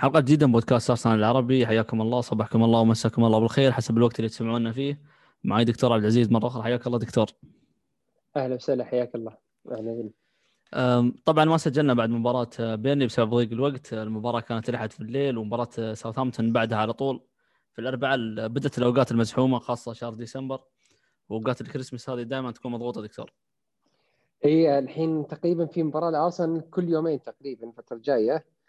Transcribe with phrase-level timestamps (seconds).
[0.00, 1.66] حلقة جديدة من بودكاست ارسنال العربي.
[1.66, 5.00] حياكم الله صبحكم الله ومساكم الله بالخير حسب الوقت اللي تسمعونا فيه.
[5.44, 6.62] معي دكتور عبد العزيز مرة أخرى.
[6.62, 7.26] حياك الله دكتور.
[8.36, 8.84] أهلا وسهلا.
[8.84, 9.36] حياك الله.
[10.74, 13.92] أم، طبعا ما سجلنا بعد مباراة بيرني بسبب ضيق الوقت.
[13.92, 17.20] المباراة كانت لحد في الليل ومباراة ساوثهامبتون بعدها على طول.
[17.72, 20.60] في الأربعاء بدأت الأوقات المزحومة خاصة شهر ديسمبر.
[21.28, 23.32] وأوقات الكريسماس هذه دائما تكون مضغوطة دكتور.
[24.44, 28.59] هي الحين تقريبا في مباراة لأرسنال كل يومين تقريبا الفترة الجاية.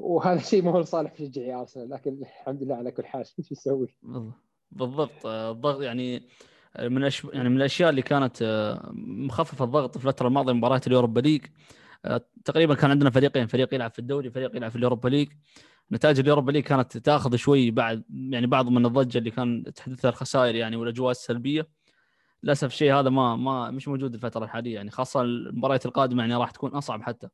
[0.00, 3.26] وهذا شيء ما هو لصالح مشجعي أرسنال لكن الحمد لله على كل حال.
[3.26, 3.94] شو نسوي؟
[4.70, 5.26] بالضبط.
[5.26, 6.22] الضغط يعني
[6.80, 7.24] من أش...
[7.24, 11.46] يعني من الأشياء اللي كانت آه، مخففة الضغط في الفترة الماضية مباريات اليوروبا ليج.
[12.04, 15.28] آه، تقريبا كان عندنا فريقين فريق يلعب في الدوري فريق يلعب في اليوروبا ليج.
[15.92, 20.54] نتائج اليوروبا ليج كانت تاخذ شوي بعد يعني بعض من الضجة اللي كان تحدثها الخسائر
[20.54, 21.68] يعني والأجواء السلبية.
[22.42, 26.50] للأسف الشيء هذا ما ما مش موجود الفترة الحالية يعني خاصة المباريات القادمة يعني راح
[26.50, 27.28] تكون أصعب حتى.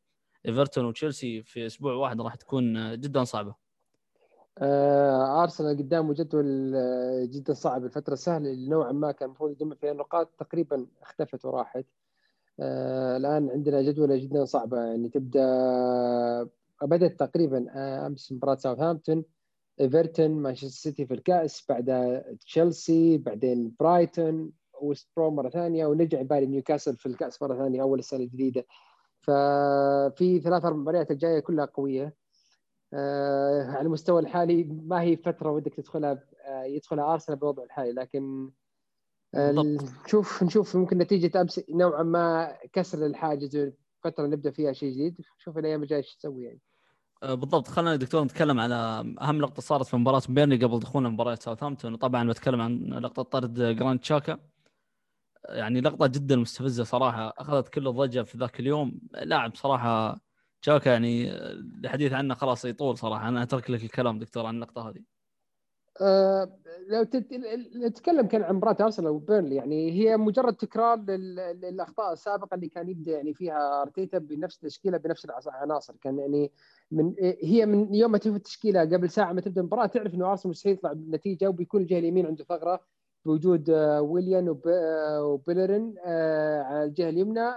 [0.47, 3.55] إيفرتون وتشيلسي في أسبوع واحد راح تكون آه، جدا صعبة.
[4.59, 7.85] آه أرسنال قدامه جدول آه، جدا صعب.
[7.85, 11.85] الفترة السهله نوعا ما كان المفروض يجمع فيها نقاط تقريبا اختفت وراحت.
[12.61, 14.79] آه الآن عندنا جدول جدا صعبة.
[14.79, 16.49] يعني تبدأ
[16.83, 19.25] بدأت تقريبا آه، أمس مباراة ساوثهامبتون
[19.81, 26.47] إيفرتون مانشستر سيتي في الكأس بعدها تشيلسي بعدين برايتون ويست بروم مرة ثانية ونرجع بعدين
[26.47, 28.67] نيوكاسل في الكأس مرة ثانية أول السنة الجديده
[29.21, 32.15] ففي ثلاث أربع مباريات الجاية كلها قوية.
[32.95, 38.51] آه على المستوى الحالي ما هي فترة ودك تدخلها آه يدخلها أرسنال بالوضع الحالي لكن
[39.35, 39.77] آه.
[40.07, 43.73] نشوف نشوف ممكن نتيجة أمس نوعا ما كسر الحاجز
[44.05, 45.21] فترة نبدأ فيها شيء جديد.
[45.39, 46.61] شوف الأيام الجاية إيش تسوي يعني.
[47.23, 47.69] آه، بالضبط.
[47.69, 48.75] خلينا دكتور نتكلم على
[49.21, 51.93] أهم لقطة صارت في مباراة بيرنلي قبل دخولنا مباراة ساوثهامبتون.
[51.93, 54.39] وطبعا بتكلم عن لقطة طرد جرانيت شاكا
[55.49, 57.35] يعني لقطة جدا مستفزة صراحة.
[57.39, 59.01] أخذت كل الضجة في ذاك اليوم.
[59.23, 60.21] لاعب صراحة
[60.61, 61.33] شاكا يعني
[61.85, 63.29] الحديث عنه خلاص يطول صراحة.
[63.29, 65.03] أنا أترك لك الكلام دكتور عن اللقطة هذه.
[66.01, 67.07] آه، لو
[67.77, 69.55] نتكلم كان عن مباراة أرسنال وبيرنلي.
[69.55, 74.99] يعني هي مجرد تكرار لل- للأخطاء السابقة اللي كان يبدأ يعني فيها أرتيتا بنفس التشكيلة
[74.99, 76.53] بنفس العناصر كان يعني
[76.91, 80.51] من هي من يوم ما تشوف التشكيلة قبل ساعة ما تبدأ المباراة تعرف إنه أرسنال
[80.51, 82.96] مستحيل يطلع بنتيجة وبيكون الجهة اليمين عنده ثغرة.
[83.27, 87.55] بوجود آه، ويليان آه، وبيلرين آه، على الجهة اليمنى.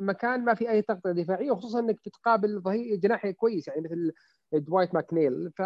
[0.00, 4.12] مكان ما في أي تغطيه دفاعية وخصوصا إنك بتقابل ظهير جناحي كويس يعني مثل
[4.52, 5.50] دوايت ماكنيل.
[5.56, 5.62] ف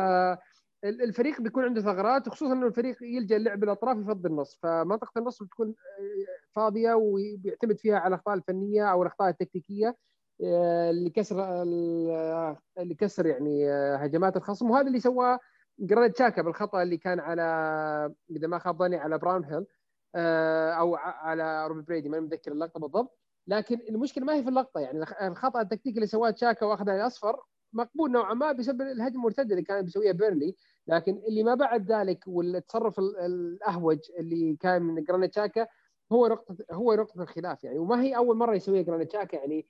[0.85, 4.59] الفريق بيكون عنده ثغرات وخصوصا إنه الفريق يلجأ اللعب الاطراف يفضل النص.
[4.63, 5.75] فمنطقة النص بتكون
[6.53, 9.97] فاضية وبيعتمد فيها على الأخطاء الفنية أو الأخطاء التكتيكية
[10.91, 11.65] لكسر
[12.79, 14.71] لكسر يعني هجمات الخصم.
[14.71, 15.39] وهذا اللي سواه
[15.79, 17.43] جرانيت شاكا بالخطأ اللي كان على
[18.31, 19.67] إذا ما خاب ظني على براونهيل
[20.15, 23.19] آه، أو ع- على روبي برادي ما متذكر اللقطة بالضبط.
[23.47, 27.01] لكن المشكلة ما هي في اللقطة يعني الخ- الخطأ التكتيكي اللي سواه شاكا واخذ عليه
[27.01, 27.41] الاصفر
[27.73, 30.57] مقبول نوعا ما بسبب الهجمة المرتدة اللي كان بيسويها بيرنلي
[30.87, 35.67] لكن اللي ما بعد ذلك والتصرف ال- الأهوج اللي كان من جرانيت شاكا
[36.13, 37.79] هو نقطة هو نقطة الخلاف يعني.
[37.79, 39.67] وما هي أول مرة يسويها جرانيت شاكا يعني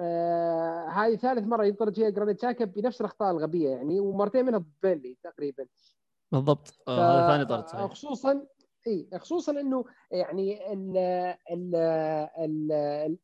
[0.00, 4.72] آه هذه ثالث مرة ينطرد فيها جرانيت شاكا بنفس الأخطاء الغبية يعني ومرتين منها ضد
[4.82, 5.66] بيرنلي تقريبا.
[6.32, 6.82] بالضبط.
[6.88, 7.90] آه، هذا ثاني طرد صحيح.
[7.90, 8.46] خصوصا
[8.86, 10.96] إي خصوصا إنه يعني ال
[11.50, 11.74] ال
[12.38, 12.72] ال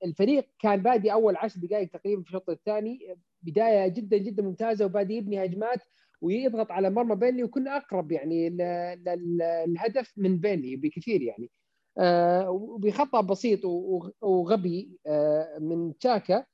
[0.05, 3.17] الفريق كان بادي أول عشر دقائق تقريبا في الشوط الثاني.
[3.43, 5.79] بداية جدا جدا ممتازة وبادي يبني هجمات
[6.21, 11.51] ويضغط على مرمى بينلي وكنا أقرب يعني للهدف من بينلي بكثير يعني.
[11.99, 13.61] آه، وبخطأ بسيط
[14.21, 16.45] وغبي آه، من تشاكا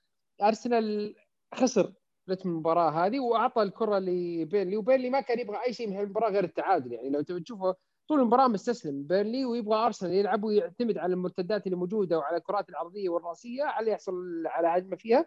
[0.42, 1.14] أرسنال
[1.54, 1.92] خسر
[2.30, 6.44] رتم المباراة هذه وأعطى الكرة لبيرلي وبيرلي ما كان يبغى أي شيء من المباراه غير
[6.44, 6.92] التعادل.
[6.92, 7.74] يعني لو تبي تشوفه
[8.08, 9.02] طول المباراة مستسلم.
[9.02, 14.46] بيرلي ويبغى أرسنال يلعب ويعتمد على المرتدات اللي موجودة وعلى الكرات العرضيه والرأسية على يحصل
[14.46, 15.26] على هجمة فيها.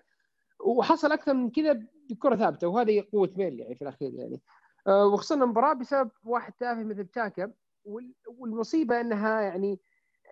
[0.60, 1.80] وحصل أكثر من كذا
[2.10, 4.42] بكرة ثابتة وهذه قوة بيرلي يعني في الأخير يعني.
[4.88, 7.54] آه، وخسرنا المباراة بسبب واحد تافه مثل تشاكا.
[7.84, 9.80] وال- والمصيبة إنها يعني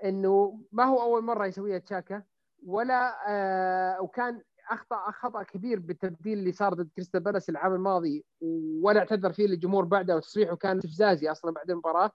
[0.04, 2.24] إنه ما هو أول مرة يسويها تشاكا
[2.66, 8.26] ولا آه وكان أخطأ خطأ كبير بالتبديل اللي صار ضد كريستال بالاس العام الماضي
[8.82, 10.16] ولا اعتذر فيه للجمهور بعده.
[10.16, 12.12] وتصريحه كان استفزازي أصلا بعد المباراة.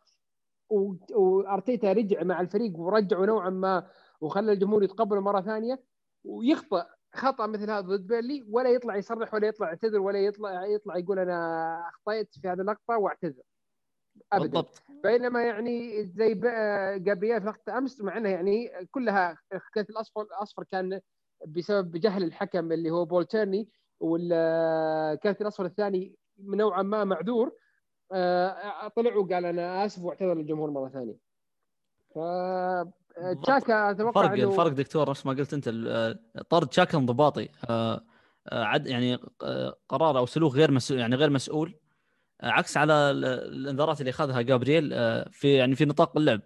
[1.12, 3.86] وأرتيتا رجع مع الفريق ورجعه نوعا ما
[4.20, 5.82] وخلى الجمهور يتقبله مرة ثانية.
[6.24, 8.46] ويخطأ خطأ مثل هذا ضد بيرنلي.
[8.50, 12.98] ولا يطلع يصرح ولا يطلع يعتذر ولا يطلع يطلع يقول أنا اخطيت في هذه اللقطة
[12.98, 13.42] واعتذر.
[14.32, 14.46] ابدا.
[14.46, 14.82] بالضبط.
[15.02, 19.38] بينما يعني زي ب- جابرييل في لقطة أمس مع إنها يعني كلها
[19.76, 21.00] الأصفر الاصفر كان
[21.46, 23.68] بسبب جهل الحكم اللي هو بول تيرني
[24.00, 27.52] والكارت الأصفر الثاني نوعا ما معذور.
[28.12, 31.16] آه، طلع وقال أنا آسف واعتذر للجمهور مرة ثانية.
[32.14, 32.18] ف
[33.42, 36.18] تشاكا أتوقع الفرق انه الفرق دكتور نفس ما قلت أنت ال-
[36.48, 37.48] طرد شاكا انضباطي.
[37.70, 38.04] آه،
[38.52, 39.18] عد يعني
[39.88, 41.74] قرار أو سلوك غير مسؤول يعني غير مسؤول.
[42.42, 44.90] عكس على الإنذارات اللي أخذها جابرييل
[45.30, 46.40] في يعني في نطاق اللعب.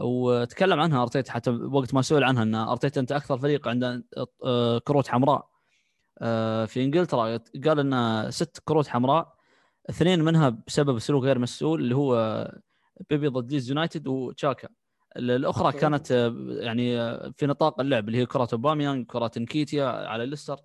[0.00, 4.04] وتكلم عنها ارتيتا حتى وقت ما سئل عنها إن ارتيتا أنت أكثر فريق عنده
[4.84, 5.50] كروت حمراء.
[6.66, 9.34] في إنجلترا قال إن ست كروت حمراء
[9.90, 12.46] اثنين منها بسبب سلوك غير مسؤول اللي هو
[13.10, 14.68] بيبي ضد ليدز يونايتد وشاكا.
[15.16, 16.10] الأخرى كانت
[16.48, 16.96] يعني
[17.32, 20.60] في نطاق اللعب اللي هي كرت اوباميانج كرت انكيتيا على ليستر.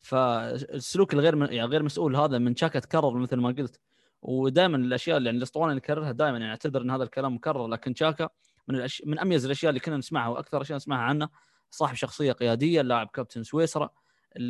[0.00, 3.80] فالسلوك الغير يعني غير مسؤول هذا من شاكا تكرر مثل ما قلت.
[4.22, 7.94] ودائما الأشياء اللي يعني الأسطوانة اللي يكررها دائما يعني أعتذر إن هذا الكلام مكرر لكن
[7.94, 8.28] تشاكا
[8.68, 9.02] من الأش...
[9.06, 11.28] من أميز الأشياء اللي كنا نسمعها وأكثر أشياء نسمعها عنه
[11.70, 13.90] صاحب شخصية قيادية لاعب كابتن سويسرا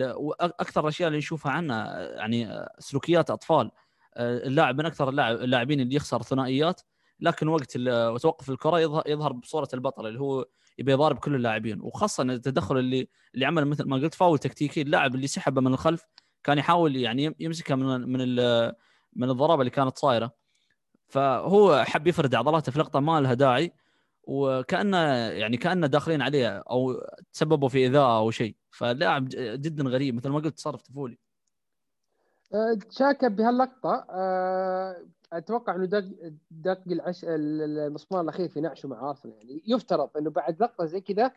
[0.00, 3.70] وأكثر الاشياء اللي نشوفها عنه يعني سلوكيات أطفال.
[4.16, 6.80] اللاعب من أكثر اللاعبين اللي يخسر ثنائيات
[7.20, 7.78] لكن وقت
[8.22, 10.46] توقف الكرة يظهر يظهر بصورة البطل اللي هو
[10.78, 11.80] يبي يضارب كل اللاعبين.
[11.80, 16.06] وخاصة التدخل اللي اللي عمل مثل ما قلت فاول تكتيكي اللاعب اللي سحبه من الخلف
[16.44, 18.36] كان يحاول يعني يمسكها من من
[19.12, 20.32] من الضربة اللي كانت صايرة.
[21.08, 23.72] فهو حب يفرد عضلاته في لقطة ما لها داعي.
[24.24, 28.56] وكانه يعني كانه داخلين عليه أو تسببوا في اذاءه أو شيء.
[28.70, 31.18] فلاعب جدا غريب مثل ما قلت تصرف طفولي.
[32.54, 36.04] أه، تشاكا بهاللقطة أه، أتوقع إنه دق
[36.50, 39.34] دق العش المسمار الأخير في نعشه مع أرسنال.
[39.34, 41.32] يعني يفترض إنه بعد لقطة زي كذا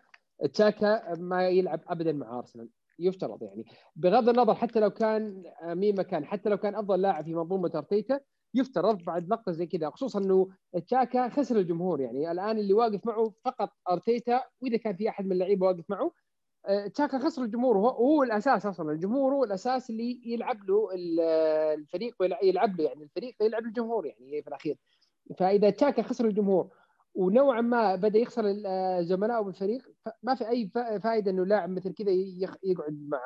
[0.53, 2.69] تشاكا ما يلعب ابدا مع أرسنال.
[2.99, 3.65] يفترض يعني.
[3.95, 8.19] بغض النظر حتى لو كان مين مكان حتى لو كان أفضل لاعب في منظومه ارتيتا
[8.55, 10.49] يفترض بعد لقطه زي كذا خصوصا إنه
[10.87, 12.01] تشاكا خسر الجمهور.
[12.01, 16.11] يعني الآن اللي واقف معه فقط أرتيتا وإذا كان في أحد من اللعيبة واقف معه
[16.67, 17.77] آه، تشاكا خسر الجمهور.
[17.77, 18.91] هو الأساس أصلا.
[18.91, 20.89] الجمهور هو الأساس اللي يلعب له
[21.73, 24.77] الفريق يلعب له يعني الفريق يلعب الجمهور يعني في الأخير.
[25.37, 26.69] فإذا تشاكا خسر الجمهور
[27.15, 28.43] ونوعا ما بدأ يخسر
[29.01, 29.81] زملائه بالفريق
[30.23, 30.69] ما في أي
[30.99, 32.11] فائدة إنه لاعب مثل كذا
[32.63, 33.19] يقعد مع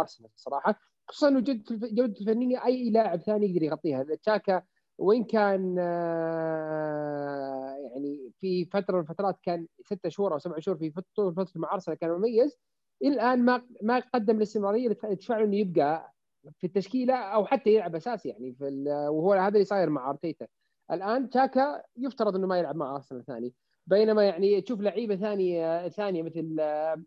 [0.00, 0.91] آرسنال صراحة.
[1.08, 1.40] خصوصا انه
[1.70, 4.04] جودة الفنية أي لاعب ثاني يقدر يغطيها.
[4.22, 4.62] تشاكا
[4.98, 10.90] وين كان آه، يعني في فترة من الفترات كان ستة شهور أو سبع شهور في
[10.90, 12.58] فترة مع أرسنال كان مميز.
[13.02, 16.14] إلى الآن ما ما قدم الاستمرارية اللي تدفعه إنه يبقى
[16.58, 18.64] في التشكيلة أو حتى يلعب أساسي يعني في
[19.10, 20.46] وهو هذا اللي صاير مع أرتيتا.
[20.92, 23.54] الآن تشاكا يفترض إنه ما يلعب مع أرسنال ثاني.
[23.86, 27.02] بينما يعني تشوف لعيبة ثانية ثانية مثل آه،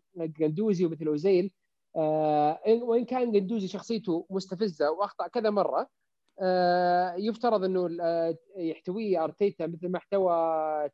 [0.84, 1.52] ومثل أوزيل
[2.82, 5.88] وإن كان قندوزي شخصيته مستفزة وأخطأ كذا مرة
[6.40, 10.32] آه يفترض إنه آه، يحتويه أرتيتا مثل ما احتوى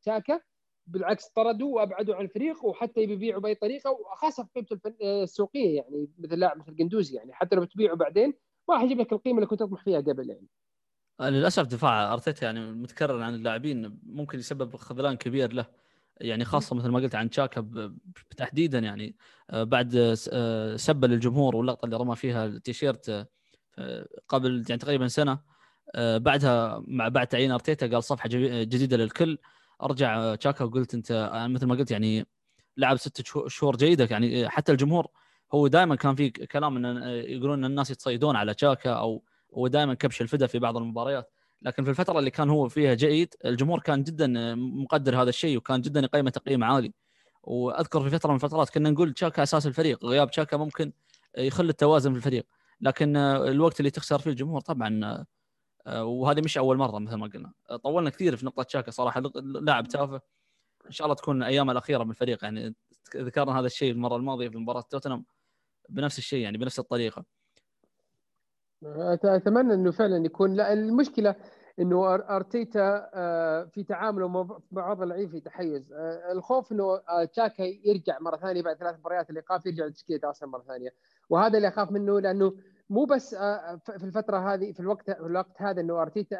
[0.02, 0.40] تاكا
[0.86, 6.38] بالعكس طردوا وابعدوا عن الفريق وحتى يبيعوا بأي طريقة في قيمته آه، السوقية يعني مثل
[6.38, 8.34] لاعب مثل قندوزي يعني حتى لو بتبيعه بعدين
[8.68, 10.48] ما راح يجيب لك القيمة اللي كنت تطمح فيها قبل يعني.
[11.20, 15.66] آه، للأسف دفاع أرتيتا يعني متكرر عن اللاعبين ممكن يسبب خذلان كبير له
[16.20, 17.92] يعني خاصة مثل ما قلت عن تشاكا
[18.36, 19.16] تحديدا يعني
[19.50, 23.28] آه، بعد آه، سب للجمهور واللقطة اللي رمى فيها التيشيرت
[23.78, 25.52] آه، قبل يعني تقريبا سنة
[25.96, 29.38] بعدها مع بعد تعيين أرتيتا قال صفحة جديدة للكل.
[29.82, 32.26] أرجع تشاكا وقلت أنت مثل ما قلت يعني
[32.76, 35.08] لعب ست شهور جيدة يعني حتى الجمهور
[35.54, 39.24] هو دائما كان في كلام إن يقولون إن الناس يتصيدون على تشاكا أو
[39.54, 41.31] هو دائما كبش الفدا في بعض المباريات.
[41.62, 45.80] لكن في الفترة اللي كان هو فيها جيد الجمهور كان جدا مقدر هذا الشيء وكان
[45.80, 46.92] جدا يقيمه تقييم عالي.
[47.42, 50.92] وأذكر في فترة من الفترات كنا نقول تشاكا أساس الفريق غياب تشاكا ممكن
[51.38, 52.46] يخل التوازن في الفريق.
[52.80, 55.24] لكن الوقت اللي تخسر فيه الجمهور طبعا
[55.86, 57.52] وهذه مش أول مرة مثل ما قلنا.
[57.82, 59.22] طولنا كثير في نقطة تشاكا صراحة.
[59.44, 60.20] لاعب تافه.
[60.86, 62.44] إن شاء الله تكون الأيام الأخيرة من الفريق.
[62.44, 62.74] يعني
[63.16, 65.24] ذكرنا هذا الشيء المرة الماضية في مباراه توتنهام
[65.88, 67.24] بنفس الشيء يعني بنفس الطريقة.
[69.24, 70.54] أتمنى إنه فعلا يكون.
[70.54, 71.34] لا المشكلة
[71.78, 75.92] إنه أرتيتا آه، في تعامله مع بعض اللعيبة في تحيز.
[75.92, 80.50] آه، الخوف إنه آه، تشاكا يرجع مرة ثانية بعد ثلاث مباريات الايقاف يرجع لتشكيلة أرسنال
[80.50, 80.90] مرة ثانية.
[81.30, 82.56] وهذا اللي أخاف منه لأنه
[82.90, 83.34] مو بس
[83.84, 86.36] في الفترة هذه في الوقت في الوقت هذا إنه أرتيتا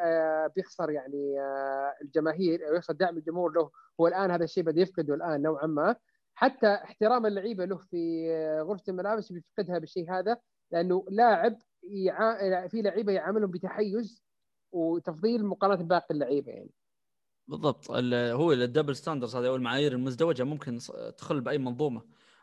[0.47, 1.35] بيخسر يعني
[2.01, 3.69] الجماهير أو يخسر دعم الجمهور له.
[4.01, 5.95] هو الآن هذا الشيء بدا يفقده الآن نوعا ما.
[6.35, 8.27] حتى احترام اللعيبه له في
[8.61, 10.37] غرفة الملابس بيفقدها بالشيء هذا
[10.71, 11.57] لأنه لاعب
[11.89, 12.67] يع...
[12.67, 14.23] في لعيبة يعاملهم بتحيز
[14.71, 16.71] وتفضيل مقارنة بباقي اللعيبة يعني.
[17.47, 17.91] بالضبط.
[17.91, 20.79] هو الدبل ستاندرز هذه أو المعايير المزدوجة ممكن
[21.17, 22.01] تخل بأي منظومة.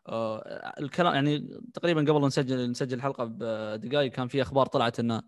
[0.08, 0.38] آه،
[0.80, 5.22] الكلام يعني تقريبا قبل نسجل نسجل الحلقة بدقائق كان في أخبار طلعت انه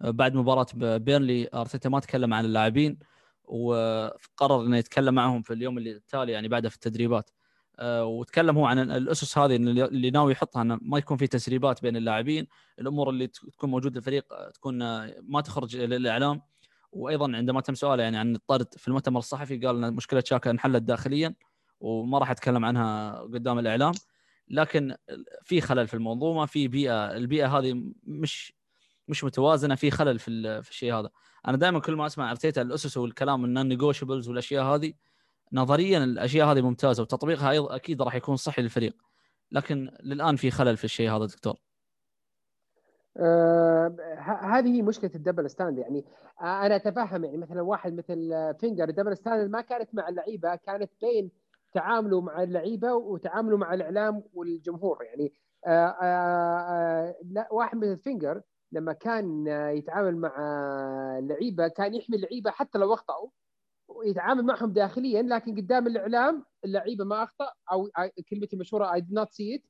[0.00, 2.98] بعد مباراة بيرلي أرتيتا ما تكلم عن اللاعبين
[3.44, 7.30] وقرر إنه يتكلم معهم في اليوم التالي يعني بعده في التدريبات.
[7.30, 7.45] آه،
[7.82, 12.46] وتكلم هو عن الأسس هذه اللي ناوي يحطها إنه ما يكون في تسريبات بين اللاعبين،
[12.78, 14.78] الأمور اللي تكون موجودة الفريق تكون
[15.20, 16.42] ما تخرج للاعلام
[16.92, 20.82] وأيضا عندما تم سؤاله يعني عن الطرد في المؤتمر الصحفي قال إن مشكلة شاكا انحلت
[20.82, 21.34] داخليا
[21.80, 23.92] وما راح أتكلم عنها قدام الإعلام.
[24.48, 24.96] لكن
[25.44, 28.52] في خلل في المنظومه في بيئة البيئة هذه مش
[29.08, 31.10] مش متوازنة في خلل في في الشيء هذا.
[31.48, 34.92] أنا دائما كل ما أسمع أرتيتا الأسس والكلام ال non-negotiables والأشياء هذه
[35.52, 38.96] نظريا الأشياء هذه ممتازة وتطبيقها أيضا أكيد راح يكون صحي للفريق.
[39.52, 41.54] لكن للآن في خلل في الشيء هذا دكتور.
[43.16, 43.96] آه
[44.42, 45.78] هذه هي مشكلة ال double standard.
[45.78, 46.04] يعني
[46.40, 50.56] آه أنا أتفهم يعني مثلا واحد مثل فينجر ال double standard ما كانت مع اللعيبة
[50.56, 51.30] كانت بين
[51.74, 55.04] تعامله مع اللعيبة وتعامله مع الإعلام والجمهور.
[55.04, 55.32] يعني
[55.66, 60.34] آه آه, آه، واحد مثل فينجر لما كان يتعامل مع
[61.18, 63.28] اللعيبه كان يحمي اللعيبة حتى لو أخطأوا.
[63.98, 67.88] ويتعامل معهم داخليا لكن قدام الإعلام اللعيبة ما أخطأ أو
[68.30, 69.62] كلمتي المشهوره I not see it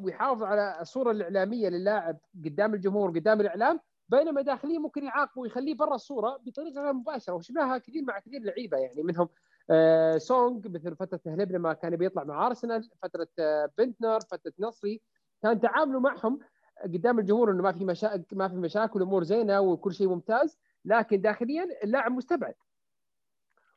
[0.00, 5.94] ويحافظ على الصورة الإعلامية للاعب قدام الجمهور قدام الإعلام بينما داخليا ممكن يعاقبه ويخليه برا
[5.94, 7.34] الصورة بطريقة غير مباشرة.
[7.34, 9.28] وشفناها كثير مع كثير لعيبة يعني منهم
[9.70, 15.00] آه سونج مثل فترة هليب لما كان بيطلع مع أرسنال فترة آه بنتنر فترة نصري
[15.42, 16.38] كان تعامله معهم
[16.84, 20.58] قدام الجمهور إنه ما في مشاكل ما في مشاكل أمور زينة وكل شيء ممتاز.
[20.86, 22.54] لكن داخليا اللاعب مستبعد.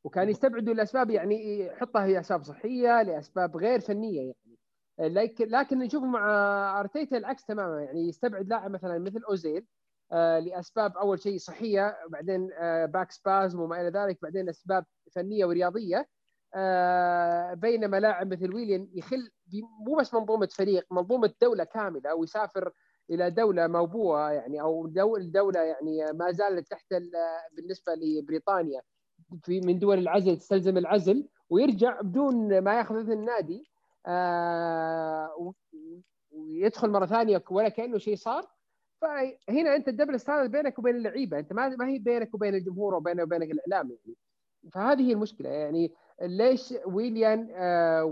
[0.03, 4.35] وكان يستبعده لأسباب يعني يحطها هي اسباب صحية لأسباب غير فنية يعني.
[4.99, 7.81] لكن لكن نشوفه مع أرتيتا العكس تماما.
[7.81, 9.65] يعني يستبعد لاعب مثلا مثل أوزيل
[10.11, 15.45] آه لأسباب أول شيء صحية بعدين آه back spasm وما إلى ذلك بعدين أسباب فنية
[15.45, 16.07] ورياضية.
[16.55, 19.31] آه بينما لاعب مثل ويليام يخل
[19.85, 22.71] مو بس منظومة فريق منظومة دولة كاملة ويسافر
[23.09, 26.93] إلى دولة موبوءه يعني أو دوله يعني ما زالت تحت
[27.51, 28.81] بالنسبة لبريطانيا.
[29.43, 33.63] في من دول العزل تستلزم العزل ويرجع بدون ما يأخذ إذن النادي.
[34.07, 35.53] آه
[36.31, 38.45] ويدخل مرة ثانية ولا كأنه شيء صار.
[39.01, 41.39] فهنا أنت الدبل ستاندرد بينك وبين اللعيبة.
[41.39, 44.17] أنت ما هي بينك وبين الجمهور وبينك وبينك الإعلام يعني.
[44.71, 45.93] فهذه هي المشكلة يعني.
[46.21, 48.05] ليش ويليان آه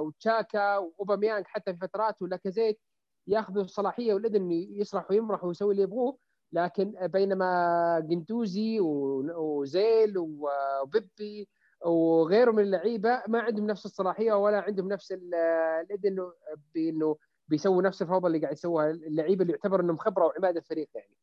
[0.00, 2.80] وتشاكا وأوباميانج حتى في فترات ولاكازيت
[3.26, 6.18] ياخذوا الصلاحيه والاذن يسرح ويمرح ويسوي اللي يبغوه
[6.52, 11.48] لكن بينما جندوزي وزيل وبيبي
[11.84, 16.32] وغيره من اللعيبة ما عندهم نفس الصلاحية ولا عندهم نفس الاذن
[16.74, 17.16] بإنه
[17.48, 21.14] بيسووا نفس الفوضى اللي قاعد يسووها اللعيبة اللي يعتبر إنهم خبرة وعماده الفريق يعني.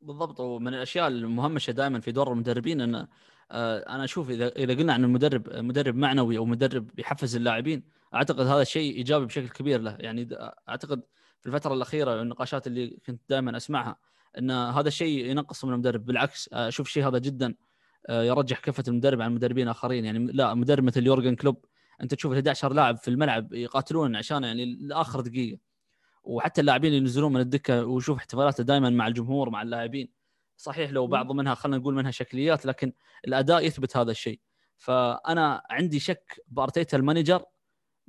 [0.00, 3.06] بالضبط ومن الأشياء المهمشة دائما في دور المدربين إن
[3.50, 7.82] آه، أنا أشوف إذا إذا قلنا عن المدرب مدرب معنوي أو مدرب يحفز اللاعبين
[8.14, 9.96] أعتقد هذا الشيء إيجابي بشكل كبير له.
[10.00, 10.28] يعني
[10.68, 11.02] أعتقد
[11.40, 13.98] في الفترة الأخيرة النقاشات اللي كنت دائما أسمعها
[14.38, 16.04] إن هذا الشيء ينقص من المدرب.
[16.06, 17.54] بالعكس أشوف شيء هذا جدا
[18.08, 21.64] آه، يرجح كفة المدرب عن المدربين الاخرين يعني لا مدرب مثل يورجن كلوب
[22.02, 25.58] أنت تشوف ال 11 لاعب في الملعب يقاتلون عشان يعني لآخر دقيقة.
[26.24, 30.08] وحتى اللاعبين اللي ينزلون من الدكة وشوف احتفالاته دائما مع الجمهور مع اللاعبين.
[30.56, 32.92] صحيح لو بعض منها خلينا نقول منها شكليات لكن
[33.26, 34.40] الأداء يثبت هذا الشيء.
[34.78, 37.44] فأنا عندي شك بأرتيتا ال manager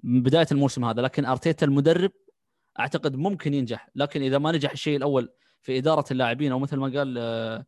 [0.03, 2.11] من بداية الموسم هذا لكن أرتيتا المدرب
[2.79, 3.89] أعتقد ممكن ينجح.
[3.95, 5.29] لكن إذا ما نجح الشيء الأول
[5.61, 7.65] في إدارة اللاعبين أو مثل ما قال آه،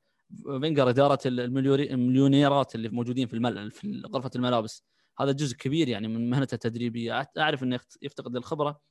[0.62, 3.72] فينجر إدارة المليونيرات اللي موجودين في المل...
[3.72, 4.84] في غرفة الملابس
[5.20, 7.30] هذا جزء كبير يعني من مهنته التدريبية.
[7.38, 8.82] أعرف إنه يفتقد الخبرة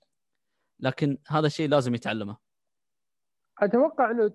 [0.81, 2.37] لكن هذا الشيء لازم يتعلمه.
[3.59, 4.33] أتوقع إنه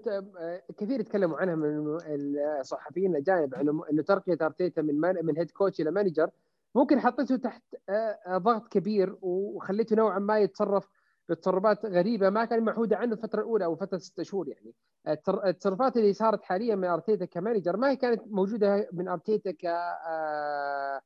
[0.78, 1.98] كثير يتكلموا عنها من
[2.60, 3.54] الصحفيين الأجانب
[3.92, 4.96] إنه ترقية أرتيتا من
[5.26, 6.30] من head coach إلى manager
[6.76, 10.90] ممكن حطيته تحت آه، ضغط كبير وخليته نوعا ما يتصرف
[11.30, 14.74] بتصرفات غريبة ما كان معهودة عنه الفترة الأولى أو فترة ست شهور يعني.
[15.46, 19.66] التصرفات اللي صارت حاليا من أرتيتا ك manager ما هي كانت موجودة من أرتيتا ك
[19.66, 21.02] آه،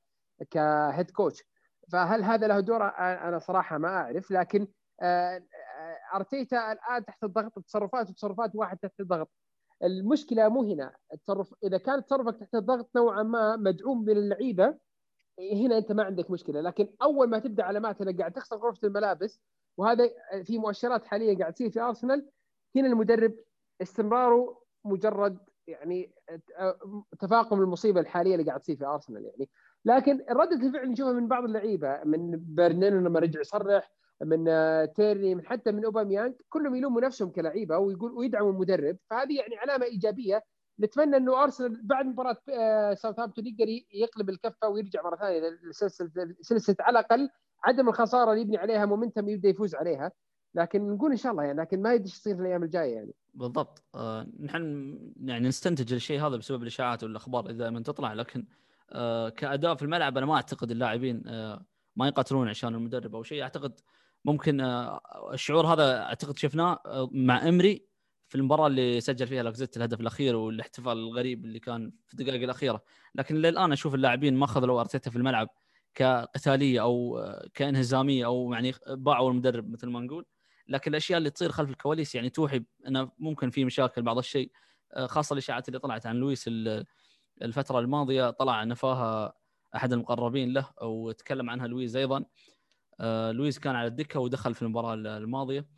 [0.49, 1.43] كهيد كوتش.
[1.91, 4.67] فهل هذا له دور؟ أنا صراحة ما أعرف لكن
[5.01, 5.43] آه،
[6.15, 9.31] أرتيتا الآن تحت الضغط تصرفات وتصرفات واحد تحت الضغط.
[9.83, 14.77] المشكلة مو هنا التصرف إذا كان تصرفك تحت الضغط نوعا ما مدعوم من اللعيبة
[15.39, 19.41] هنا أنت ما عندك مشكلة لكن أول ما تبدأ علامات إنك قاعد تخسر غرفة الملابس
[19.77, 20.09] وهذا
[20.43, 22.29] في مؤشرات حاليا قاعد تصير في ارسنال
[22.75, 23.35] هنا المدرب
[23.81, 26.13] استمراره مجرد يعني
[27.19, 29.49] تفاقم المصيبة الحالية اللي قاعد تصير في ارسنال يعني.
[29.85, 33.91] لكن ردة الفعل نشوفها من بعض اللعيبة من برنينو لما رجع يصرح
[34.21, 34.45] من
[34.93, 39.85] تيرني من حتى من أوباميانج كلهم يلوموا نفسهم كلعيبة ويقول ويدعموا المدرب فهذه يعني علامة
[39.85, 40.43] إيجابية
[40.79, 46.75] نتمنى إنه أرسنال بعد مباراة آه، ساوثهامبتون يقدر يقلب الكفة ويرجع مرة ثانية لسلسله سلسله
[46.79, 47.29] على الأقل
[47.63, 50.11] عدم الخسارة اللي يبني عليها مومنتم يبدا يفوز عليها.
[50.55, 53.13] لكن نقول إن شاء الله يعني لكن ما يدري إيش يصير في الأيام الجاية يعني.
[53.33, 53.83] بالضبط.
[53.95, 58.45] آه نحن يعني نستنتج الشيء هذا بسبب الإشاعات والأخبار اللي دائما تطلع لكن
[58.91, 61.65] آه كأداء في الملعب أنا ما أعتقد اللاعبين آه
[61.95, 63.43] ما يقاتلون عشان المدرب أو شيء.
[63.43, 63.79] أعتقد
[64.25, 65.01] ممكن آه
[65.33, 67.87] الشعور هذا أعتقد شفناه آه مع إمري
[68.27, 72.83] في المباراة اللي سجل فيها لاكزيت الهدف الأخير والاحتفال الغريب اللي كان في الدقائق الأخيرة.
[73.15, 75.49] لكن للآن أشوف اللاعبين ما اخذوا أرتيتا في الملعب
[75.95, 80.25] كقتالية أو كانهزامية أو يعني باعوا المدرب مثل ما نقول.
[80.67, 84.51] لكن الأشياء اللي تصير خلف الكواليس يعني توحي إنه ممكن في مشاكل بعض الشيء
[85.05, 86.49] خاصة الإشاعات اللي طلعت عن لويس
[87.41, 88.29] الفترة الماضية.
[88.29, 89.33] طلع نفاها
[89.75, 92.25] أحد المقربين له وتكلم عنها لويس أيضا.
[92.99, 95.76] آه، لويس كان على الدكة ودخل في المباراة الماضية.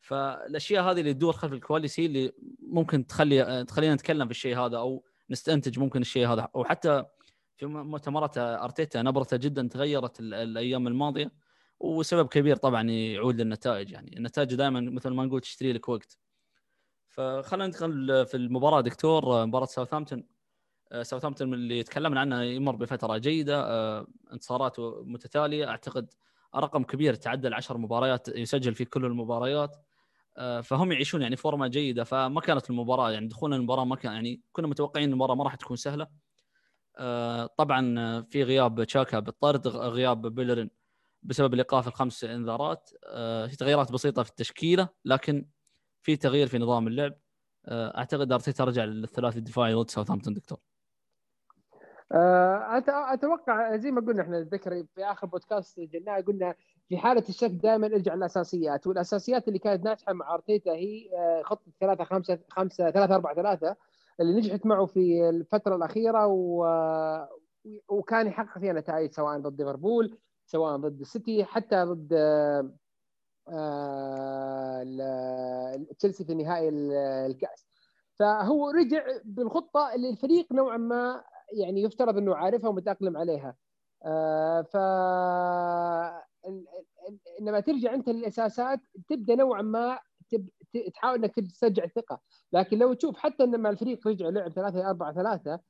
[0.00, 4.76] فالأشياء هذه اللي تدور خلف الكواليس هي اللي ممكن تخلي تخلينا نتكلم في الشيء هذا
[4.78, 6.48] أو نستنتج ممكن الشيء هذا.
[6.54, 7.04] وحتى
[7.56, 11.32] في مؤتمرات أرتيتا نبرته جدا تغيرت الأيام الماضية
[11.80, 14.16] وسبب كبير طبعا يعود للنتائج يعني.
[14.16, 16.18] النتائج دائما مثل ما نقول تشتري لك وقت.
[17.08, 20.24] فخلينا ندخل في المباراة دكتور مباراة ساوثهامبتون.
[20.92, 25.68] آه، ساوثهامبتون اللي تكلمنا عنه يمر بفترة جيدة آه، انتصارات متتالية.
[25.68, 26.10] أعتقد
[26.56, 29.76] رقم كبير تعدى العشر مباريات يسجل في كل المباريات.
[30.62, 34.66] فهم يعيشون يعني فورمة جيدة فما كانت المباراة يعني دخولنا المباراة ما كان يعني كنا
[34.66, 36.06] متوقعين المباراة ما راح تكون سهلة.
[37.56, 40.70] طبعا في غياب تشاكا بالطرد غياب بيلرين
[41.22, 42.90] بسبب الإيقاف الخمس إنذارات.
[43.48, 45.46] في تغييرات بسيطة في التشكيلة لكن
[46.02, 47.14] في تغيير في نظام اللعب.
[47.68, 50.58] أعتقد أرتيتا رجع للثلاثي الدفاعي ضد ساوثهامبتون دكتور.
[52.12, 55.80] آه، أتوقع زي ما قلنا إحنا نتذكر في آخر بودكاست
[56.26, 56.54] قلنا
[56.90, 61.72] في حالة الشك دائما ارجع للأساسيات والأساسيات اللي كانت ناجحة مع أرتيتا هي آه، خطه
[61.80, 63.76] 3 5 5 3 4 3
[64.20, 66.66] اللي نجحت معه في الفترة الأخيرة و...
[67.88, 72.12] وكان يحقق فيها نتائج سواء ضد ليفربول سواء ضد السيتي حتى ضد
[73.48, 74.84] آه،
[75.98, 76.68] تشيلسي في نهائي
[77.26, 77.66] الكأس.
[78.18, 83.56] فهو رجع بالخطة اللي الفريق نوعا ما يعني يفترض إنه عارفها ومتأقلم عليها.
[84.04, 84.76] آه، ف
[87.40, 89.98] انما ترجع انت للأساسات تبدأ نوعا ما
[90.30, 90.48] تب...
[90.94, 92.20] تحاول إنك تسترجع الثقة.
[92.52, 95.60] لكن لو تشوف حتى لما الفريق رجع لعب 3 4 3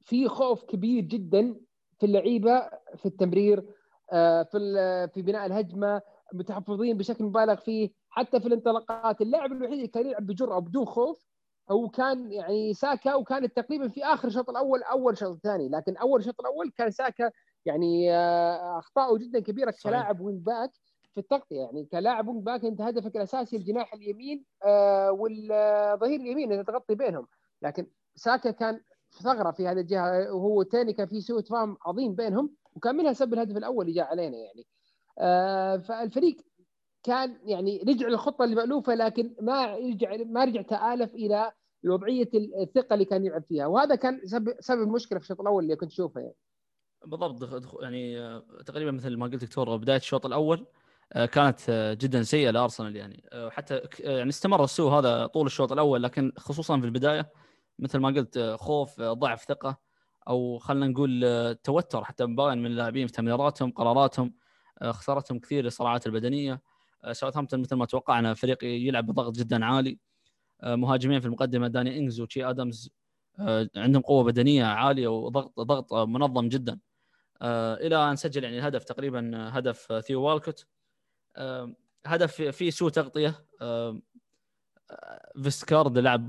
[0.00, 1.54] في خوف كبير جدا
[1.98, 3.64] في اللعيبة في التمرير
[4.12, 4.58] آه، في
[5.14, 6.02] في بناء الهجمة
[6.32, 9.20] متحفظين بشكل مبالغ فيه حتى في الانطلاقات.
[9.20, 11.28] اللاعب الوحيد اللي كان يلعب بجرأة بدون خوف
[11.70, 16.20] هو كان يعني ساكا وكانت تقريبا في آخر الشوط الأول أول شوط ثاني لكن أول
[16.20, 17.30] الشوط الأول كان ساكا
[17.66, 20.70] يعني آه، اخطاؤه جدا كبيرة كلاعب wing back
[21.14, 21.60] في التغطية.
[21.60, 27.26] يعني كلاعب wing back أنت هدفك الأساسي الجناح اليمين آه، والظهير اليمين انت تغطي بينهم.
[27.62, 28.80] لكن ساكا كان
[29.22, 33.34] ثغرة في هذه الجهة وهو تاني كان في سوء فهم عظيم بينهم وكان منها سبب
[33.34, 34.66] الهدف الأول اللي جاء علينا يعني.
[35.18, 36.36] آه، فالفريق
[37.02, 41.52] كان يعني رجع للخطة المالوفه لكن ما رجع ما رجع تآلف إلى
[41.86, 43.66] وضعيه الثقة اللي كان يلعب فيها.
[43.66, 46.34] وهذا كان سبب سبب مشكله في الشوط الأول اللي كنت اشوفه يعني.
[47.06, 50.66] بالضبط يعني آه، تقريبا مثل ما قلت دكتور بداية الشوط الأول
[51.12, 53.22] آه، كانت آه، جدا سيئة لأرسنال يعني.
[53.50, 57.32] حتى يعني استمر السوء هذا طول الشوط الأول لكن خصوصا في البداية
[57.78, 59.78] مثل ما قلت خوف ضعف ثقة
[60.28, 64.34] أو خلينا نقول توتر حتى مبين من اللاعبين في تمريراتهم قراراتهم
[64.82, 66.62] خسارتهم كثير للصراعات البدنية.
[67.12, 69.98] ساوثهامبتون مثل ما توقعنا فريق يلعب بضغط جدا عالي.
[70.64, 72.90] مهاجمين في المقدمة داني انجز وشي ادمز
[73.76, 76.78] عندهم قوة بدنية عالية وضغط ضغط منظم جدا.
[77.42, 80.66] إلى أن سجل يعني الهدف تقريبا هدف ثيو والكوت.
[82.06, 83.46] هدف فيه سوء تغطية.
[85.42, 86.28] فيستجارد لعب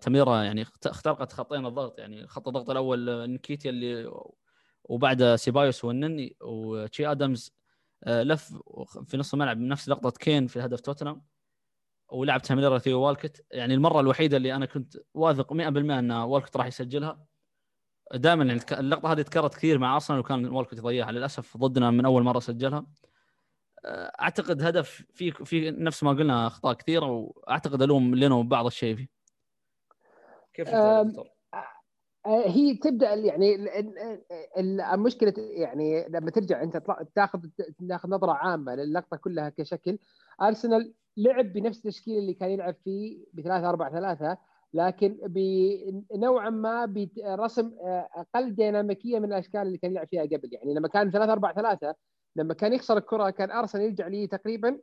[0.00, 1.98] تمريرة يعني اخترقت خطين الضغط.
[1.98, 4.10] يعني خط الضغط الأول نكيتيا اللي
[4.84, 7.54] وبعد سيبايوس والنني وشي آدمز
[8.06, 8.54] لف
[9.06, 11.22] في نص الملعب نفس لقطة كين في هدف توتنهام.
[12.12, 16.66] ولعب تمريرة ثيو والكت يعني المرة الوحيدة اللي أنا كنت واثق 100% إن والكت راح
[16.66, 17.27] يسجلها.
[18.14, 22.22] دائما يعني اللقطة هذه تكررت كثير مع أرسنال وكان والكت يضيعها للأسف ضدنا من أول
[22.22, 22.86] مرة سجلها.
[24.20, 29.08] أعتقد هدف في في نفس ما قلنا أخطاء كثيرة وأعتقد ألوم لينو بعض الشيء فيه.
[30.54, 30.68] كيف
[32.26, 33.56] هي تبدأ يعني
[34.94, 36.82] المشكلة يعني لما ترجع أنت
[37.14, 37.40] تاخذ
[37.88, 39.98] تاخذ نظرة عامة للقطه كلها كشكل.
[40.42, 44.38] أرسنال لعب بنفس التشكيل اللي كان يلعب فيه ب 3 4 3
[44.74, 50.48] لكن بنوعا ما برسم آه، أقل ديناميكية من الأشكال اللي كان يلعب فيها قبل.
[50.52, 51.94] يعني لما كان 3 4 3
[52.36, 54.78] لما كان يخسر الكرة كان أرسنال يرجع لي تقريبا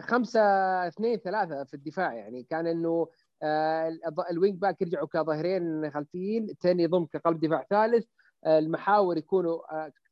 [0.00, 0.40] 5
[0.88, 2.14] 2 3 في الدفاع.
[2.14, 3.08] يعني كان إنه
[3.42, 3.98] آه،
[4.30, 8.06] ال wing back يرجعوا كظهيرين خلفيين الثاني يضم كقلب دفاع ثالث.
[8.44, 9.58] آه، المحاور يكونوا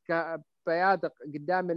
[0.07, 1.67] كبيادق قدام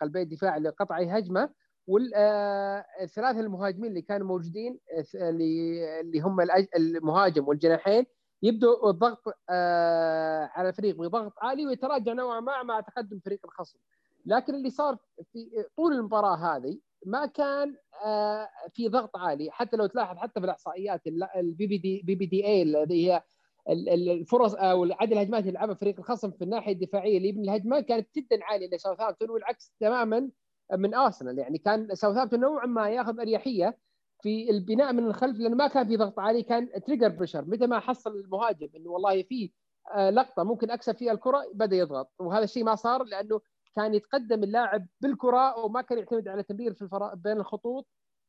[0.00, 1.50] قلبي الدفاع لقطع هجمة.
[1.88, 4.78] والثلاثه المهاجمين اللي كانوا موجودين
[5.14, 6.40] اللي هم
[6.76, 8.06] المهاجم والجناحين
[8.42, 13.78] يبدوا الضغط آه، على الفريق بضغط عالي ويتراجع نوعا ما مع تقدم فريق الخصم.
[14.26, 14.96] لكن اللي صار
[15.32, 19.50] في طول المباراة هذه ما كان آه، في ضغط عالي.
[19.50, 21.02] حتى لو تلاحظ حتى في الإحصائيات
[21.36, 23.22] البي بي دي بي بي دي اي اللي هي
[23.70, 28.08] الفرص أو عدد الهجمات اللي لعبها فريق الخصم في الناحية الدفاعية اللي يبني الهجمه كانت
[28.16, 30.30] جدا عالية لساوثهامبتون والعكس تماما
[30.72, 33.78] من ارسنال يعني كان ساوثهامبتون نوعا ما ياخذ أريحية
[34.22, 37.80] في البناء من الخلف لأنه ما كان في ضغط عالي كان trigger pressure متى ما
[37.80, 39.52] حصل المهاجم إنه والله في
[39.94, 42.10] آه، لقطة ممكن أكسب فيها الكرة بدأ يضغط.
[42.18, 43.40] وهذا الشيء ما صار لأنه
[43.76, 47.86] كان يتقدم اللاعب بالكرة وما كان يعتمد على تمرير في الفراغ بين الخطوط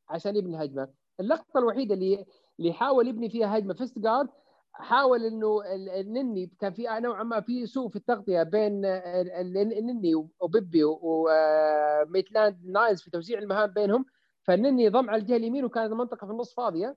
[0.09, 0.89] عشان يبني هجمة.
[1.19, 2.25] اللقطة الوحيدة اللي
[2.59, 4.29] اللي حاول يبني فيها هجمة فيستجارد
[4.73, 5.61] حاول إنه
[5.99, 13.11] النني كان في نوعا ما في سوء في التغطية بين النني وبيبي وميتلاند نايلز في
[13.11, 14.05] توزيع المهام بينهم.
[14.43, 16.95] فالنني ضم على الجهة اليمين وكانت المنطقة في النص فاضية.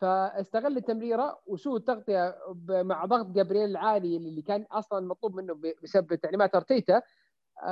[0.00, 2.36] فاستغل التمريره وسوء التغطية
[2.68, 7.02] مع ضغط جابرييل العالي اللي كان أصلا مطلوب منه بسبب تعليمات أرتيتا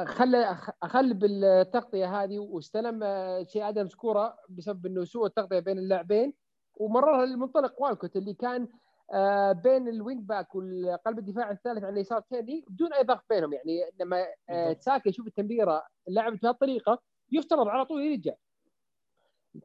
[0.04, 3.00] خلى أخل بالتغطية هذه واستلم
[3.46, 6.34] شي آدمز كورة بسبب إنه سوء التغطية بين اللاعبين.
[6.74, 8.68] ومررها للمنطلق والكوت اللي كان آه،
[9.53, 13.53] بين ال wing back والقلب الدفاع الثالث على اليسار تيرني بدون أي ضغط بينهم.
[13.53, 18.33] يعني لما آه، ساكا يشوف التمريرة لعبت بهذه الطريقة يفترض على طول يرجع.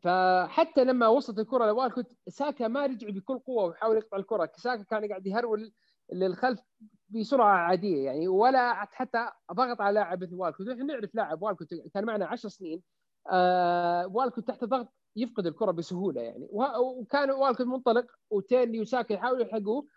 [0.02, 4.52] فحتى لما وصلت الكرة لوالكوت ساكا ما رجع بكل قوة وحاول يقطع الكرة.
[4.56, 5.74] ساكا كان قاعد يهرول
[6.14, 6.60] للخلف
[7.10, 10.68] بسرعة عادية يعني ولا حتى ضغط على لاعب مثل والكوت.
[10.68, 12.84] إحنا نعرف لاعب والكوت كان معنا 10 سنين.
[13.32, 16.48] آه والكوت تحت ضغط يفقد الكرة بسهولة يعني.
[16.52, 19.88] وكان والكوت منطلق وتيرني وساكا يحاولوا يلحقوه.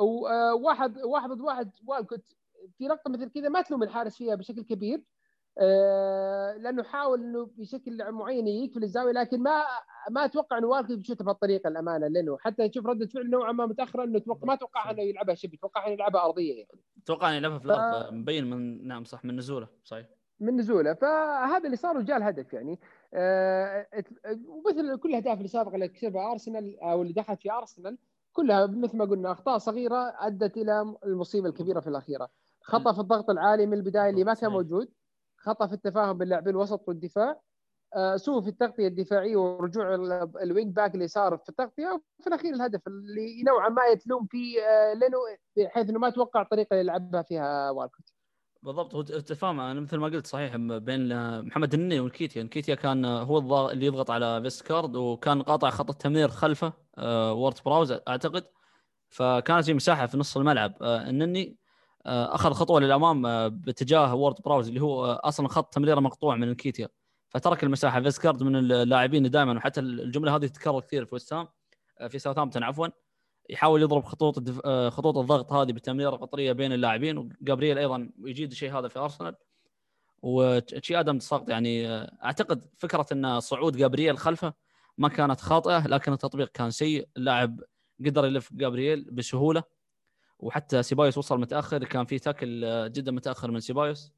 [0.00, 2.24] وواحد واحد ضد واحد والكوت
[2.78, 5.02] في لقطة مثل كذا ما تلوم الحارس فيها بشكل كبير.
[5.58, 9.62] آه، لأنه حاول إنه بشكل معين يقفل الزاوية لكن ما
[10.10, 14.04] ما أتوقع إنه والكوت بيشوتها بهالطريقة الأمانة لأنه حتى نشوف ردة فعل نوعا ما متأخرة
[14.04, 16.80] إنه توقع ما توقع إنه يلعبها شبه توقع إنه يلعبها أرضية يعني.
[17.06, 18.12] توقع إنه يلعبها في الأرض ف...
[18.12, 20.06] مبين من نعم صح من نزوله صحيح.
[20.40, 20.94] من نزوله.
[20.94, 22.72] فهذا اللي صار وجاء الهدف يعني.
[22.72, 22.76] آه
[24.48, 27.98] ومثل كل الاهداف اللي سابقا اللي كسبها أرسنال أو اللي دخلت في أرسنال
[28.32, 32.28] كلها مثل ما قلنا أخطاء صغيرة أدت إلى المصيبة الكبيرة في الأخيرة.
[32.62, 34.88] خطأ في الضغط العالي من البداية اللي ما كان موجود
[35.38, 37.40] خطأ في التفاهم بين لاعبين الوسط والدفاع
[37.96, 39.94] آه، سوء في التغطية الدفاعية ورجوع
[40.42, 44.60] ال wing back اللي صار في التغطية وفي الأخير الهدف اللي نوعا ما يتلوم فيه
[44.60, 45.18] آه، لأنه
[45.56, 48.04] بحيث إنه ما توقع الطريقة اللي يلعبها فيها والكوت.
[48.64, 48.94] بالضبط.
[48.94, 51.08] هو التفاهم أنا مثل ما قلت صحيح بين
[51.42, 52.42] محمد النني ونكيتيا.
[52.42, 57.92] نكيتيا كان هو اللي يضغط على فيستجارد وكان قاطع خط التمرير خلفه آه، وورد براوز
[58.08, 58.44] أعتقد.
[59.08, 60.74] فكانت في مساحة في نص الملعب.
[60.82, 61.56] النني
[62.06, 66.36] آه، أخذ خطوة للأمام آه، باتجاه وورد براوز اللي هو آه، أصلا خط تمريره مقطوع
[66.36, 66.88] من نكيتيا.
[67.28, 71.48] فترك المساحة فيستجارد من اللاعبين دائما وحتى الجملة هذه تتكرر كثير في وسام
[72.08, 72.88] في ساوثهامبتون عفوا.
[73.50, 74.60] يحاول يضرب خطوط الدف...
[74.88, 79.36] خطوط الضغط هذه بالتمريره القطرية بين اللاعبين وجابرييل أيضا يجيد الشيء هذا في أرسنال.
[80.22, 81.88] وتشي آدم ساقط يعني
[82.24, 84.54] أعتقد فكرة إن صعود جابرييل خلفه
[84.98, 87.08] ما كانت خاطئة لكن التطبيق كان سيء.
[87.16, 87.60] اللاعب
[88.06, 89.62] قدر يلف جابرييل بسهولة
[90.38, 91.84] وحتى سيبايوس وصل متأخر.
[91.84, 94.12] كان في تاكل آه، جدا متأخر من سيبايوس.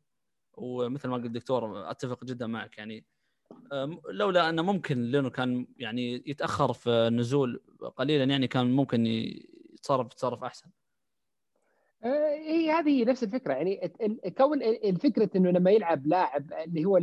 [0.54, 3.04] ومثل ما قلت دكتور أتفق جدا معك يعني
[4.10, 7.60] لولا انه ممكن لأنه كان يعني يتأخر في النزول
[7.96, 10.70] قليلا يعني كان ممكن يتصرف تصرف أحسن.
[12.04, 13.92] هي هذه نفس الفكرة يعني
[14.38, 17.00] كون الفكرة إنه لما يلعب لاعب اللي هو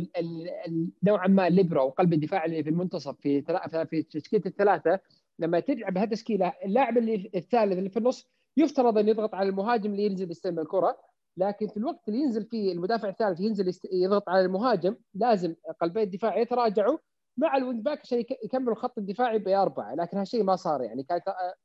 [1.02, 3.42] نوعا ما الليبرو وقلب الدفاع اللي في المنتصف في
[3.90, 5.00] في تشكيلة الثلاثة
[5.38, 10.04] لما تلعب بهالتشكيله اللاعب اللي الثالث اللي في النص يفترض أن يضغط على المهاجم اللي
[10.04, 10.98] ينزل يستلم الكرة
[11.36, 16.38] لكن في الوقت اللي ينزل فيه المدافع الثالث ينزل يضغط على المهاجم لازم قلبي الدفاع
[16.38, 16.98] يتراجعوا
[17.36, 19.94] مع ال wing back عشان يكملوا الخط الدفاعي بأربعة.
[19.94, 21.02] لكن هالشيء ما صار يعني.
[21.02, 21.20] كان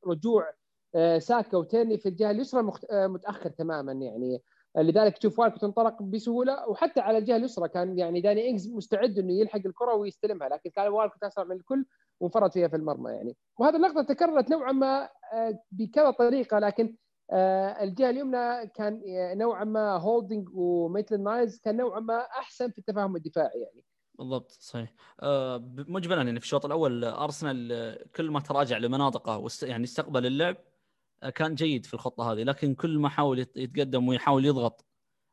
[0.08, 0.54] رجوع
[0.96, 4.42] آه، ساكا وتيرني في الجهة اليسرى آه، متأخر تماما يعني.
[4.78, 9.34] لذلك تشوف والكوت انطلق بسهولة وحتى على الجهة اليسرى كان يعني داني انجز مستعد إنه
[9.34, 10.50] يلحق الكرة ويستلمها.
[10.50, 11.86] لكن كان والكوت أسرع من الكل
[12.20, 13.36] وانفرد فيها في المرمى يعني.
[13.60, 16.60] وهذه اللقطة تكررت نوعا ما آه، بكذا طريقة.
[16.60, 16.96] لكن
[17.34, 23.16] الجهة اليمنى كان آه، نوعا ما هولدنج وميتلاند نايلز كان نوعا ما أحسن في التفاهم
[23.16, 23.86] الدفاعي يعني.
[24.14, 24.94] بالضبط صحيح.
[25.88, 30.58] مجملا يعني في الشوط الأول أرسنال كل ما تراجع لمناطقه يعني استقبل اللعب
[31.36, 34.86] كان جيد في الخطة هذه لكن كل ما حاول يتقدم ويحاول يضغط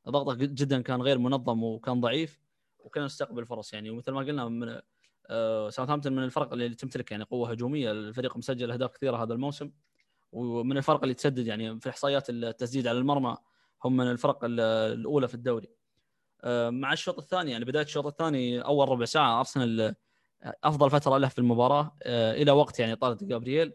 [0.09, 2.41] ضغطه جدا كان غير منظم وكان ضعيف
[2.79, 3.91] وكان يستقبل فرص يعني.
[3.91, 4.81] ومثل ما قلنا من
[5.71, 9.71] ساوثهامبتون من الفرق اللي تمتلك يعني قوة هجومية الفريق مسجل أهداف كثيرة هذا الموسم.
[10.33, 13.37] ومن الفرق اللي تسدد يعني في إحصائيات التسديد على المرمى
[13.85, 15.69] هم من الفرق الأولى في الدوري.
[16.71, 19.95] مع الشوط الثاني يعني بداية الشوط الثاني أول ربع ساعة أرسنال
[20.65, 23.73] أفضل فترة له في المباراة إلى وقت يعني طارد جابرييل.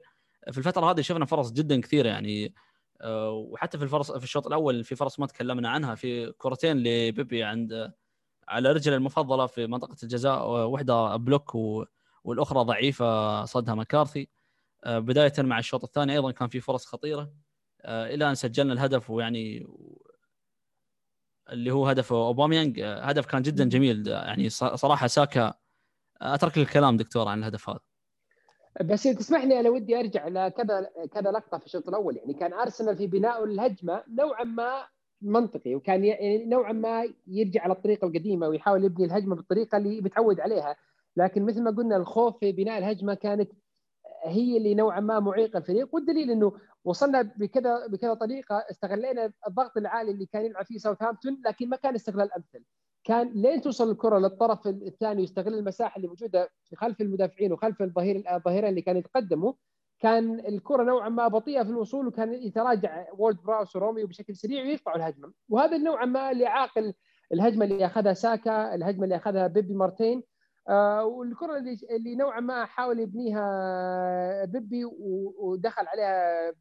[0.51, 2.53] في الفترة هذه شفنا فرص جدا كثيرة يعني
[3.05, 7.93] وحتى في الفرص في الشوط الأول في فرص ما تكلمنا عنها في كرتين لبيبي عند
[8.47, 11.55] على رجله المفضلة في منطقة الجزاء واحدة بلوك
[12.23, 14.40] والأخرى ضعيفة صدها مكارثي آه،
[14.87, 17.31] بداية مع الشوط الثاني أيضا كان في فرص خطيرة.
[17.85, 19.67] إلى أن سجلنا الهدف ويعني
[21.49, 22.79] اللي هو هدف أوباميانج.
[22.81, 24.07] هدف كان جدا جميل.
[24.07, 25.53] يعني صراحة ساكا
[26.21, 27.79] أترك الكلام دكتور عن الهدف هذا.
[28.81, 32.17] بس تسمح لي أنا ودي أرجع لكذا كذا لقطة في الشوط الأول.
[32.17, 34.87] يعني كان أرسنال في بناء الهجمة نوعا ما
[35.21, 40.39] منطقي وكان يعني نوعا ما يرجع على الطريقة القديمة ويحاول يبني الهجمة بالطريقة اللي متعود
[40.39, 40.75] عليها.
[41.17, 43.51] لكن مثل ما قلنا الخوف في بناء الهجمة كانت
[44.23, 46.53] هي اللي نوعا ما معيقة الفريق والدليل إنه
[46.85, 51.95] وصلنا بكذا بكذا طريقة استغلينا الضغط العالي اللي كان يلعب فيه ساوثهامبتون لكن ما كان
[51.95, 52.63] استغلال أمثل.
[53.03, 58.23] كان لين توصل الكرة للطرف الثاني ويستغل المساحة اللي موجودة في خلف المدافعين وخلف الظهير
[58.35, 59.53] الظهيرين اللي كانوا يتقدموا
[59.99, 64.97] كان الكرة نوعا ما بطيئة في الوصول وكان يتراجع وولد براوس وروميو بشكل سريع ويقطعوا
[64.97, 65.31] الهجمة.
[65.49, 66.93] وهذا نوعا ما اللي عاقل
[67.33, 70.23] الهجمة اللي أخذها ساكا الهجمة اللي أخذها بيبي مارتين.
[71.03, 74.85] والكرة اللي اللي نوعا ما حاول يبنيها بيبي
[75.37, 76.53] ودخل عليها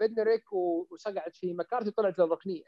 [0.00, 2.64] بدنريك وصقعت في مكارتي وطلعت للركنية.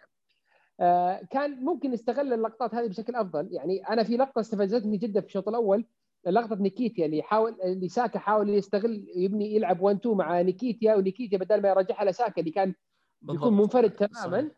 [0.81, 3.49] آه كان ممكن يستغل اللقطات هذه بشكل أفضل.
[3.53, 5.85] يعني أنا في لقطة استفزتني جدا في الشوط الأول
[6.27, 11.39] لقطة نيكيتيا اللي حاول اللي ساكا حاول يستغل يبني يلعب 1 2 مع نيكيتيا ونيكيتيا
[11.39, 12.75] بدل ما يرجعها لساكا اللي كان
[13.23, 14.51] بيكون منفرد تماما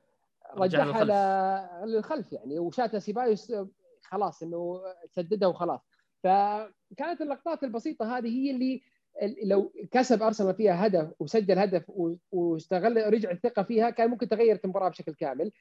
[0.55, 2.33] رجعها للخلف.
[2.33, 2.59] يعني.
[2.59, 3.53] وشاتها سيبايوس
[4.03, 5.81] خلاص إنه سددها وخلاص.
[6.23, 8.83] فكانت اللقطات البسيطة هذه هي اللي
[9.45, 11.93] لو كسب أرسنال فيها هدف وسجل هدف
[12.33, 15.53] واستغل رجع الثقة فيها كان ممكن تغير المباراة بشكل كامل.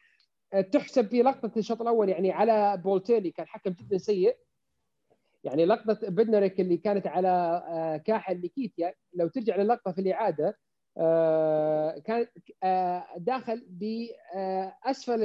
[0.72, 4.38] تحسب في لقطة الشوط الأول يعني على بولتيلي كان حكم جدا سيء.
[5.44, 7.28] يعني لقطة بدنريك اللي كانت على
[7.68, 10.58] آه، كاحل نيكيتيا لو ترجع للقطة في الإعادة
[12.06, 12.28] كان
[12.64, 15.20] آه، داخل باسفل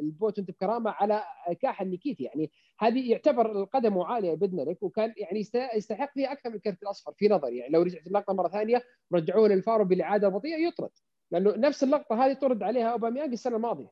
[0.00, 1.22] ال boot انت بكرامة على
[1.60, 6.82] كاحل نكيتيا يعني هذه يعتبر القدم عالية بدناريك وكان يعني يستحق فيها أكثر من الكرت
[6.82, 7.56] الأصفر في نظري.
[7.56, 10.90] يعني لو رجعت اللقطة مرة ثانية رجعوه للفارو بالإعادة البطيئة يطرد.
[11.30, 13.90] لأنه نفس اللقطة هذه طرد عليها أوباميانج السنة الماضية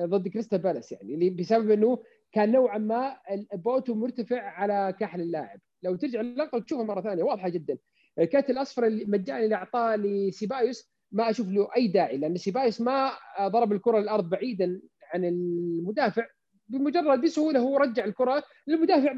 [0.00, 0.92] ضد كريستال بالاس.
[0.92, 1.98] يعني اللي بسبب إنه
[2.32, 3.16] كان نوعا ما
[3.52, 7.78] boot و مرتفع على كاحل اللاعب لو ترجع اللقطة وتشوفها مرة ثانية واضحة جدا.
[8.18, 13.72] الكارت الأصفر المجاني اللي أعطاه لسيبايوس ما أشوف له أي داعي لأن سيبايوس ما ضرب
[13.72, 14.80] الكرة الأرض بعيدا
[15.14, 16.26] عن المدافع
[16.68, 19.12] بمجرد بسهولة هو رجع الكرة للمدافع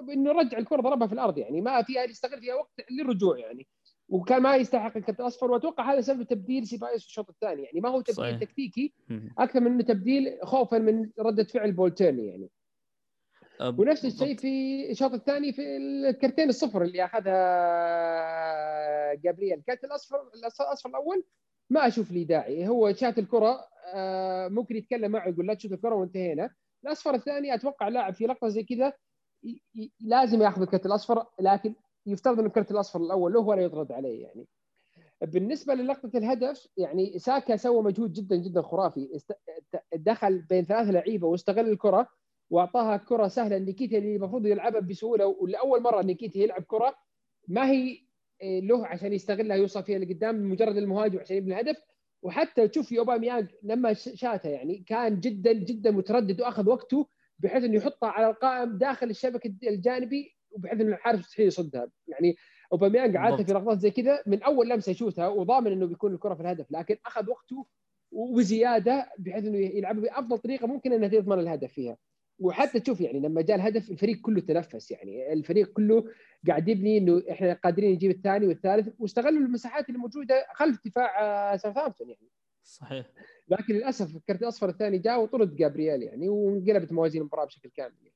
[0.00, 3.66] بانه رجع الكرة ضربها في الأرض يعني ما فيها يستغل فيها وقت للرجوع يعني.
[4.08, 7.80] وكان ما يستحق الكرت الأصفر وأتوقع هذا سبب تبديل سيبايوس في الشوط الثاني يعني.
[7.80, 8.40] ما هو تبديل صحيح.
[8.40, 8.94] تكتيكي
[9.38, 12.48] أكثر من إنه تبديل خوفا من ردة فعل بول تيرني يعني.
[13.60, 17.34] أه، ونفس الشيء في الشوط الثاني في الكرتين الصفر اللي أخذها
[19.14, 19.58] جابرييل.
[19.58, 21.24] الكرت الأصفر الأصفر الأول
[21.70, 22.68] ما أشوف لي داعي.
[22.68, 26.50] هو شات الكرة أه، ممكن يتكلم معه يقول لا تشوف الكرة وانتهينا.
[26.84, 28.92] الأصفر الثاني أتوقع لاعب في لقطة زي كذا
[30.00, 31.74] لازم ياخذ الكرت الأصفر لكن
[32.06, 34.46] يفترض إن الكرت الأصفر الأول له ولا يطرد عليه يعني.
[35.22, 39.20] بالنسبة للقطة الهدف يعني ساكا سوى مجهود جدا جدا خرافي.
[39.94, 42.08] دخل بين ثلاث لعيبة واستغل الكرة.
[42.50, 43.58] وأعطاها كرة سهلة.
[43.58, 46.94] لنيكيتيا اللي المفروض يلعبها بسهولة ولاول مرة نيكيتيا يلعب كرة
[47.48, 47.98] ما هي
[48.42, 51.76] إيه، له عشان يستغلها يوصل فيها لقدام مجرد المهاجم عشان يبني الهدف
[52.22, 57.74] وحتى تشوف في اوباميانج لما شاتها يعني كان جدا جدا متردد وأخذ وقته بحيث إنه
[57.76, 61.90] يحطها على القائم داخل الشبكة الجانبي وبحيث إنه الحارس مستحيل يصدها.
[62.08, 62.36] يعني
[62.72, 66.40] أوباميانج عادة في لقطات زي كذا من أول لمسة يشوتها وضامن إنه بيكون الكرة في
[66.40, 67.66] الهدف لكن أخذ وقته
[68.12, 71.96] وزيادة بحيث إنه يلعب بأفضل طريقة ممكن إنها تضمن الهدف فيها.
[72.38, 76.04] وحتى تشوف يعني لما جاء الهدف الفريق كله تنفس يعني الفريق كله
[76.48, 81.56] قاعد يبني إنه إحنا قادرين نجيب الثاني والثالث واستغلوا المساحات اللي موجوده خلف دفاع آه،
[81.56, 82.28] ساوثهامبتون يعني.
[82.64, 83.06] صحيح.
[83.48, 88.14] لكن للأسف الكرت الأصفر الثاني جاء وطرد جابرييل يعني وانقلبت موازين المباراة بشكل كامل يعني.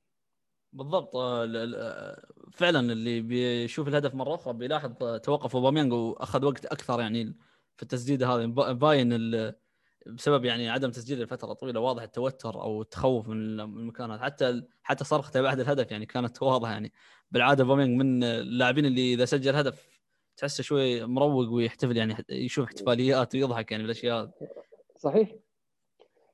[0.73, 7.37] بالضبط آه، فعلا اللي بيشوف الهدف مرة أخرى بيلاحظ توقف أوباميانج وأخذ وقت أكثر يعني
[7.77, 8.47] في التسديدة هذه.
[8.73, 9.13] باين
[10.09, 15.41] بسبب يعني عدم تسجيل لفترة طويلة واضح التوتر أو التخوف من المكان حتى حتى صرخته
[15.41, 16.93] بعد الهدف يعني كانت واضحة يعني.
[17.31, 19.89] بالعادة اوباميانج من اللاعبين اللي إذا سجل هدف
[20.37, 24.31] تحسه شوي مروق ويحتفل يعني يشوف احتفاليات ويضحك يعني بالأشياء.
[24.97, 25.35] صحيح.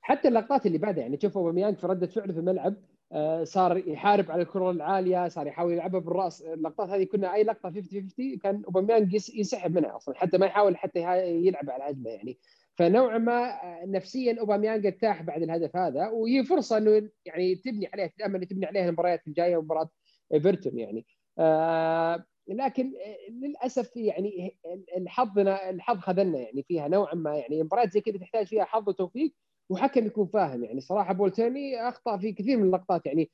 [0.00, 2.74] حتى اللقطات اللي بعدها يعني تشوف أوباميانج في ردة فعله في الملعب
[3.12, 6.42] آه، صار يحارب على الكرة العالية صار يحاول يلعبها بالرأس.
[6.42, 10.76] اللقطات هذه كنا أي لقطة 50 50 كان أوباميانج ينسحب منها أصلا حتى ما يحاول
[10.76, 12.38] حتى يلعب على الهجمه يعني.
[12.78, 18.06] فنوعا ما آه، نفسيا اوباميانج ارتاح بعد الهدف هذا وهي فرصة إنه يعني تبني عليه
[18.06, 19.88] تتامل تبني عليه المباريات الجاية ومباراة
[20.34, 21.06] إيفرتون يعني.
[21.38, 24.58] آه لكن آه، للأسف يعني
[24.96, 27.62] الحظنا الحظ خذلنا يعني فيها نوعا ما يعني.
[27.62, 29.34] مباريات زي كذا تحتاج فيها حظ وتوفيق
[29.70, 30.80] وحكم يكون فاهم يعني.
[30.80, 33.30] صراحة بول تيرني أخطأ في كثير من اللقطات يعني.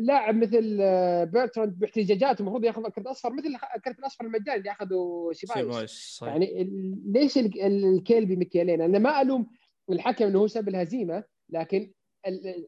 [0.00, 5.30] لاعب مثل آه، بيرتراند باحتجاجاته المفروض ياخذ كرت أصفر مثل الكرت الأصفر المجاني اللي أخذه
[5.32, 6.70] سيبايوس يعني
[7.06, 9.46] ليش الكيل بمكيالين أنا ما ألوم
[9.90, 11.92] الحكم إنه هو سبب الهزيمة لكن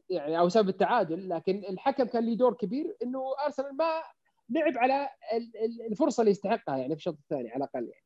[0.09, 4.01] يعني أو سبب التعادل لكن الحكم كان له دور كبير إنه أرسنال ما
[4.49, 5.09] لعب على
[5.91, 8.03] الفرصة اللي يستحقها يعني في الشوط الثاني على الأقل يعني.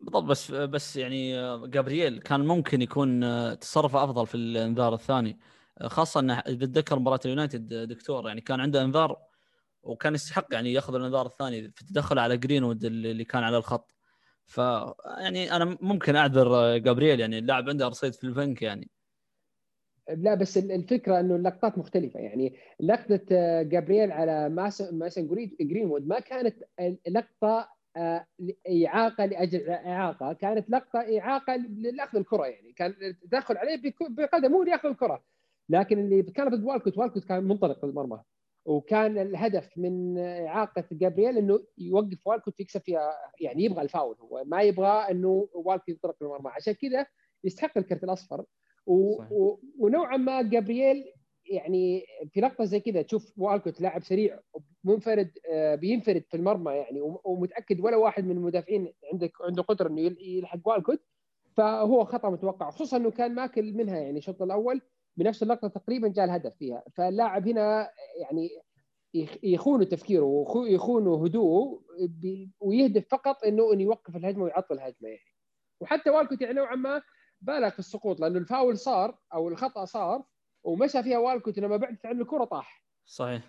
[0.00, 1.32] بالضبط بس بس يعني
[1.68, 3.20] جابرييل كان ممكن يكون
[3.58, 5.38] تصرفه أفضل في الانذار الثاني.
[5.82, 9.16] خاصة انه اذا تذكر مباراة اليونايتد دكتور يعني كان عنده انذار
[9.82, 13.94] وكان يستحق يعني يأخذ الانذار الثاني في التدخل على جرينوود اللي كان على الخط.
[14.46, 14.58] ف
[15.18, 18.90] يعني أنا ممكن أعذر جابرييل يعني اللاعب عنده رصيد في البنك يعني.
[20.08, 22.20] لا بس الفكرة إنه اللقطات مختلفة.
[22.20, 24.48] يعني لقطة آه، جابرييل على
[24.92, 25.28] ميسون
[25.60, 26.56] جرينوود ما كانت
[27.08, 28.26] لقطة آه،
[28.86, 30.32] إعاقة لأجل إعاقة.
[30.32, 32.72] كانت لقطة إعاقة لأخذ الكرة يعني.
[32.72, 35.22] كان تدخل عليه بقدمه ليأخذ الكرة.
[35.68, 38.22] لكن اللي كان ضد والكوت والكوت كان منطلق المرمى.
[38.64, 44.62] وكان الهدف من إعاقة جابرييل إنه يوقف والكوت يكسب فيها يعني يبغى الفاول هو ما
[44.62, 46.50] يبغى إنه والكوت ينطلق المرمى.
[46.50, 47.06] عشان كذا
[47.44, 48.44] يستحق الكرت الأصفر.
[48.86, 49.22] و...
[49.30, 49.60] و...
[49.78, 51.04] ونوعا ما جابرييل
[51.50, 54.40] يعني في لقطة زي كذا تشوف والكوت لاعب سريع
[54.84, 60.00] منفرد آه، بينفرد في المرمى يعني ومتأكد ولا واحد من المدافعين عندك عنده قدرة إنه
[60.20, 61.00] يلحق والكوت.
[61.56, 64.80] فهو خطأ متوقع خصوصا إنه كان ماكل منها يعني الشوط الأول.
[65.18, 66.82] بنفس اللقطة تقريبا جاء الهدف فيها.
[66.94, 68.50] فاللاعب هنا يعني
[69.42, 71.82] يخون تفكيره ويخون هدوءه
[72.60, 75.34] ويهدف فقط إنه انه يوقف الهجمة ويعطل الهجمة يعني.
[75.80, 77.02] وحتى والكوت يعني نوعا ما
[77.40, 80.24] بالغ في السقوط لأنه الفاول صار أو الخطأ صار
[80.64, 82.84] ومشى فيها والكوت لما بعدت عن الكره طاح.
[83.06, 83.42] صحيح.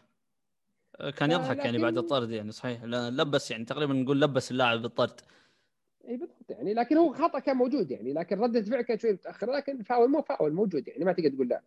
[1.17, 1.65] كان يضحك لكن...
[1.65, 2.83] يعني بعد الطرد يعني صحيح.
[2.83, 5.21] لبس يعني تقريبا نقول لبس اللاعب بالطرد.
[6.09, 6.73] اي بالضبط يعني.
[6.73, 8.13] لكن هو خطأ كان موجود يعني.
[8.13, 11.05] لكن ردة الفعل كانت شوي متأخرة لكن فاول مو فاول موجود يعني.
[11.05, 11.61] ما تقدر تقول لا.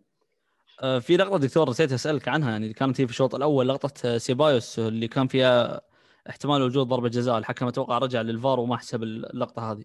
[0.82, 4.78] آه، في لقطة دكتور نسيت أسألك عنها يعني كانت هي في الشوط الأول لقطة سيبايوس
[4.78, 5.80] اللي كان فيها
[6.28, 7.38] احتمال وجود ضربة جزاء.
[7.38, 9.84] الحكم أتوقع رجع للفار وما حسب اللقطة هذه.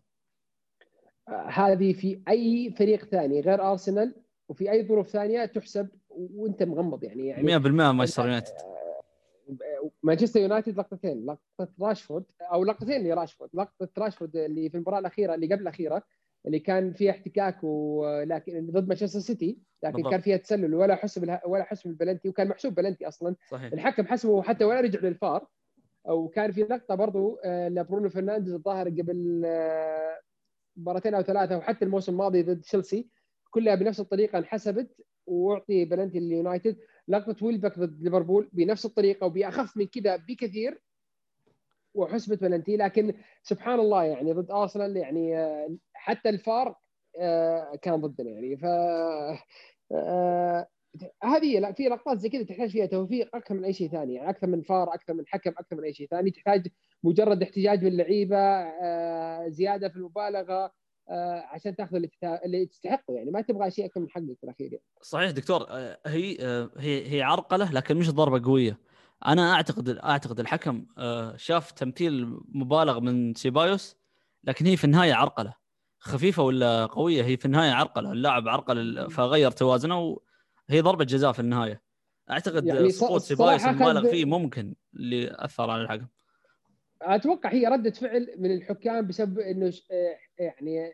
[1.28, 4.16] آه، هذه في أي فريق ثاني غير أرسنال
[4.50, 7.28] وفي أي ظروف ثانية تحسب وأنت مغمض يعني.
[7.28, 8.54] يعني 100% مانشستر يونايتد.
[10.04, 15.46] مانشستر يونايتد لقطتين لقطة راشفورد أو لقطتين لراشفورد لقطة راشفورد اللي في المباراة الأخيرة اللي
[15.54, 16.04] قبل الأخيرة
[16.46, 20.12] اللي كان فيها احتكاك ولكن ضد مانشستر سيتي لكن بالضبط.
[20.12, 23.74] كان فيها تسلل ولا حسب ولا حسب البلنتي وكان محسوب بلنتي أصلا صحيح.
[23.74, 25.48] الحكم حسبه حتى ولا رجع للفار
[26.10, 30.20] وكان في لقطة برضو آه، لبرونو فرنانديز الظاهر قبل آه،
[30.78, 33.10] مباراتين أو ثلاثة وحتى الموسم الماضي ضد تشيلسي
[33.50, 39.88] كلها بنفس الطريقة انحسبت وأعطي بلنتي لليونايتد لقطه ويلبك ضد ليفربول بنفس الطريقة وبأخف من
[39.88, 40.82] كذا بكثير
[41.94, 43.14] وحسبت بلنتي لكن
[43.44, 46.76] سبحان الله يعني ضد ارسنال يعني آه، حتى الفار
[47.20, 48.58] آه، كان ضدنا يعني.
[48.58, 48.66] ف
[49.92, 50.68] آه،
[51.24, 54.14] هذه لا في لقطات زي كذا تحتاج فيها توفيق أكثر من أي شيء ثاني.
[54.14, 56.32] يعني أكثر من فار أكثر من حكم أكثر من أي شيء ثاني.
[56.32, 56.68] تحتاج
[57.04, 58.70] مجرد احتجاج باللعيبة
[59.50, 60.72] زيادة في المبالغة
[61.52, 62.06] عشان تاخذ
[62.46, 64.84] اللي تستحقه يعني ما تبغى شيء أكثر من حقك في الأخير يعني.
[65.02, 68.80] صحيح دكتور آه، هي آه، هي هي عرقلة لكن مش ضربة قوية.
[69.26, 70.86] أنا أعتقد أعتقد الحكم
[71.36, 73.96] شاف تمثيل مبالغ من سيبايوس
[74.44, 75.54] لكن هي في النهاية عرقلة.
[76.00, 78.12] خفيفة ولا قوية هي في النهاية عرقلة.
[78.12, 81.82] اللاعب عرقل فغير توازنه وهي ضربة جزاء في النهاية.
[82.32, 86.08] أعتقد يعني سقوط سيبايوس المبالغ فيه ممكن اللي أثر على الحكم.
[87.02, 90.92] أتوقع هي ردة فعل من الحكام بسبب إنه آه، يعني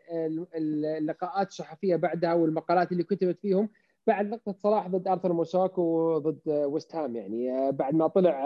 [0.98, 3.70] اللقاءات الصحفية بعدها والمقالات اللي كتبت فيهم
[4.08, 8.44] بعد لقطة صلاح ضد آرثر ماسواكو وضد ويست هام يعني آه، بعد ما طلع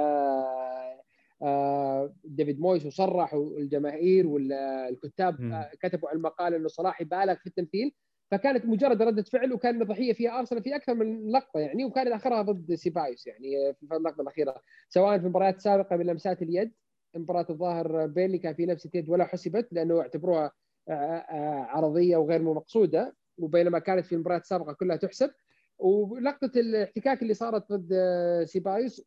[1.42, 7.92] آه، ديفيد مويس وصرح والجماهير والكتاب كتبوا على المقال إنه صلاح يبالغ في التمثيل
[8.32, 12.42] فكانت مجرد ردة فعل وكان ضحيه فيها أرسنال في أكثر من لقطة يعني وكان آخرها
[12.42, 14.56] ضد سيبايوس يعني في اللقطه الأخيرة
[14.90, 16.74] سواء في مباريات سابقه بلمسات اليد.
[17.18, 20.52] مباراة الظاهر بيرنلي كان في نفس يد ولا حسبت لأنه اعتبروها
[20.90, 25.32] آه، آه، عرضية وغير مقصودة وبينما كانت في المباريات السابقه كلها تحسب.
[25.78, 29.06] ولقطة الاحتكاك اللي صارت ضد آه، سيبايس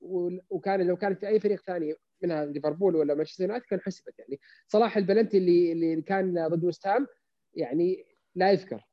[0.50, 4.18] وكان لو كانت في أي فريق ثاني منها ليفربول ولا مانشستر يونايتد كان حسبت.
[4.18, 7.06] يعني صلاح البلنتي اللي اللي كان ضد وستام
[7.54, 8.04] يعني
[8.34, 8.86] لا يذكر.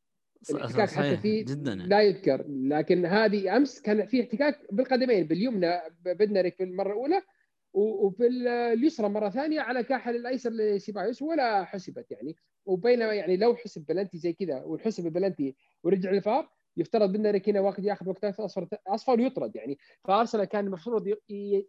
[0.49, 1.89] الاحتكاك حتى فيه جدا يعني.
[1.89, 2.45] لا يذكر.
[2.47, 7.21] لكن هذه أمس كان في احتكاك بالقدمين باليمنى بدنريك في المرة الأولى
[7.77, 8.27] وفي
[8.73, 12.35] اليسرى مرة ثانية على كاحل الأيسر لسيبايوس ولا حسبت يعني.
[12.65, 17.85] وبينما يعني لو حسب بلنتي زي كذا والحسب البلنتي ورجع الفار يفترض ان ريكينا واخد
[17.85, 19.77] ياخذ وقت اصفر اصفر ويطرد يعني.
[20.03, 21.13] فأرسنال كان المفروض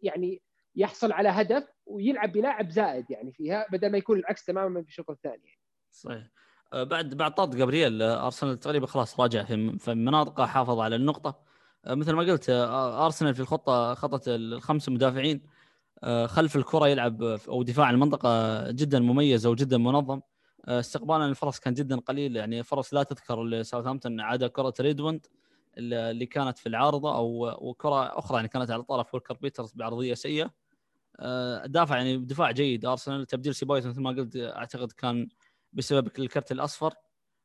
[0.02, 0.42] يعني
[0.74, 5.10] يحصل على هدف ويلعب بلاعب زائد يعني فيها بدل ما يكون العكس تماما في الشوط
[5.10, 5.60] الثاني يعني.
[5.90, 6.30] صحيح.
[6.72, 10.96] أه، بعد بعد طرد جابرييل أه، أرسنال تقريبا خلاص راجع في في مناطقه حافظ على
[10.96, 11.48] النقطة.
[11.86, 15.57] مثل ما قلت أرسنال في الخطه خطة الخمس مدافعين.
[16.26, 20.20] خلف الكرة يلعب أو دفاع المنطقة جدا مميز أو جدا منظم.
[20.68, 25.26] استقبال الفرص كان جدا قليل يعني فرص لا تذكر لساوثهامبتون عدا كرة ريدموند
[25.78, 30.50] اللي كانت في العارضة أو وكرة أخرى يعني كانت على طرف ووكر بيترز بعرضية سيئة.
[31.20, 32.86] آه، دافع يعني دفاع جيد.
[32.86, 35.28] أرسنال تبديل سيبايوس مثل ما قلت أعتقد كان
[35.72, 36.94] بسبب الكرت الأصفر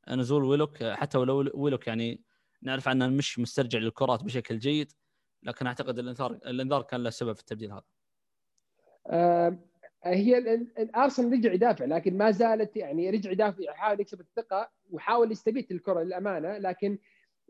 [0.10, 0.84] نزول ويلوك.
[0.84, 2.22] حتى ولو ويلوك يعني
[2.62, 4.92] نعرف عنه مش مسترجع للكرات بشكل جيد
[5.44, 7.84] لكن أعتقد الانذار الإنذار كان له سبب في التبديل هذا.
[9.08, 9.58] آه
[10.06, 10.38] هي
[10.78, 16.04] الأرسنال رجع يدافع لكن ما زالت يعني رجع يدافع يحاول يكسب الثقة وحاول يستبيت الكرة
[16.04, 16.98] للأمانة لكن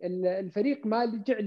[0.04, 1.38] الفريق ما لجع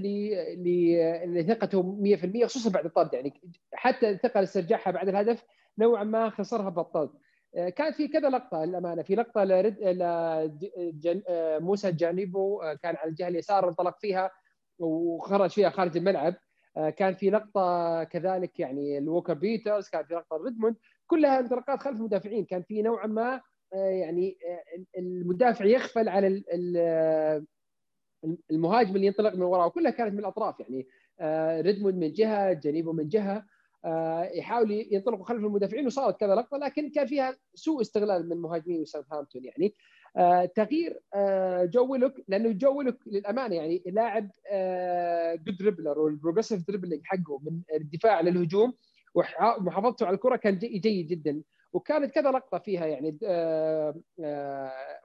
[1.25, 1.97] لثقته
[2.43, 3.33] 100% خصوصا بعد الطرد يعني
[3.73, 5.43] حتى الثقة اللي استرجعها بعد الهدف
[5.77, 7.09] نوعا ما خسرها بالطرد
[7.55, 9.77] آه، كانت في كذا لقطة للأمانة في لقطة لرد.
[11.27, 14.31] آه، موسى جانيبو كان على الجهة اليسار انطلق فيها
[14.79, 16.33] وخرج فيها خارج الملعب
[16.97, 20.75] كان في لقطة كذلك يعني الووكر بيترز كان في لقطة ريدموند.
[21.07, 22.45] كلها انطلاقات خلف المدافعين.
[22.45, 23.41] كان في نوعا ما
[23.73, 24.37] يعني
[24.97, 26.43] المدافع يغفل على
[28.51, 29.67] المهاجم اللي ينطلق من وراه.
[29.67, 30.87] كلها كانت من الأطراف يعني.
[31.19, 33.45] آه، ريدموند من جهة جينيبو من جهة.
[33.87, 38.85] آه، يحاول ينطلقوا خلف المدافعين وصارت كذا لقطة لكن كان فيها سوء استغلال من مهاجمين
[38.85, 39.75] ساوثهامبتون يعني.
[40.17, 40.99] آه، تغيير
[41.63, 44.31] جو ويلوك لأنه جو ويلوك للأمانة يعني لاعب
[45.45, 48.73] good dribbler وال progressive dribbling حقه من الدفاع للهجوم
[49.15, 51.41] ومحافظته على الكرة كان جيد جدا.
[51.73, 53.17] وكانت كذا لقطة فيها يعني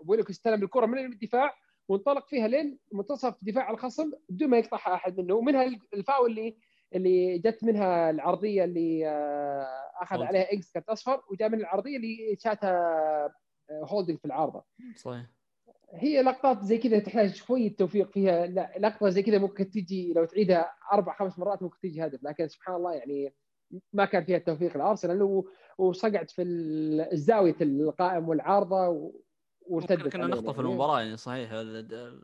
[0.07, 1.55] ويلوك استلم الكرة من الدفاع
[1.89, 5.65] وانطلق فيها لين منتصف دفاع الخصم بدون ما يقطعها أحد منه ومنها
[5.95, 6.57] الفاول اللي
[6.95, 9.67] اللي جت منها العرضية اللي آه،
[10.03, 13.35] أخذ عليها إكس كرت أصفر وجاء من العرضية اللي شاتها
[13.71, 14.65] هولدنج في العارضة.
[14.97, 15.27] صحيح.
[15.95, 18.47] هي لقطات زي كذا تحتاج شوية توفيق فيها.
[18.47, 22.49] لا لقطة زي كذا ممكن تجي لو تعيدها أربع خمس مرات ممكن تجي هدف لكن
[22.49, 23.35] سبحان الله يعني
[23.93, 25.45] ما كان فيها التوفيق لأرسنال.
[25.79, 29.13] وصقعت في الزاويه القائم والعارضة
[29.67, 30.69] وارتدت كنا نخطف يعني.
[30.69, 31.51] المباراة يعني صحيح.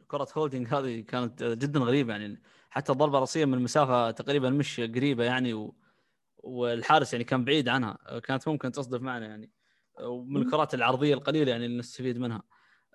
[0.09, 2.43] كرة هولدنج هذه كانت جدا غريبة يعني.
[2.71, 5.75] حتى ضربة رأسية من مسافه تقريبا مش قريبة يعني و...
[6.39, 9.51] والحارس يعني كان بعيد عنها كانت ممكن تصدف معنا يعني
[10.01, 12.43] ومن الكرات العرضية القليلة يعني اللي نستفيد منها.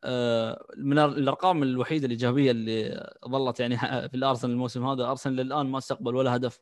[0.03, 3.77] آه، من الأرقام الوحيدة الإيجابية اللي ظلت يعني
[4.09, 6.61] في الأرسنال الموسم هذا أرسنال للآن ما استقبل ولا هدف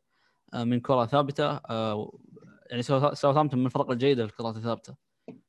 [0.54, 2.20] آه، من كرة ثابتة آه،
[2.70, 4.96] يعني ساوثهامبتون من الفرق الجيدة في الكرات الثابتة.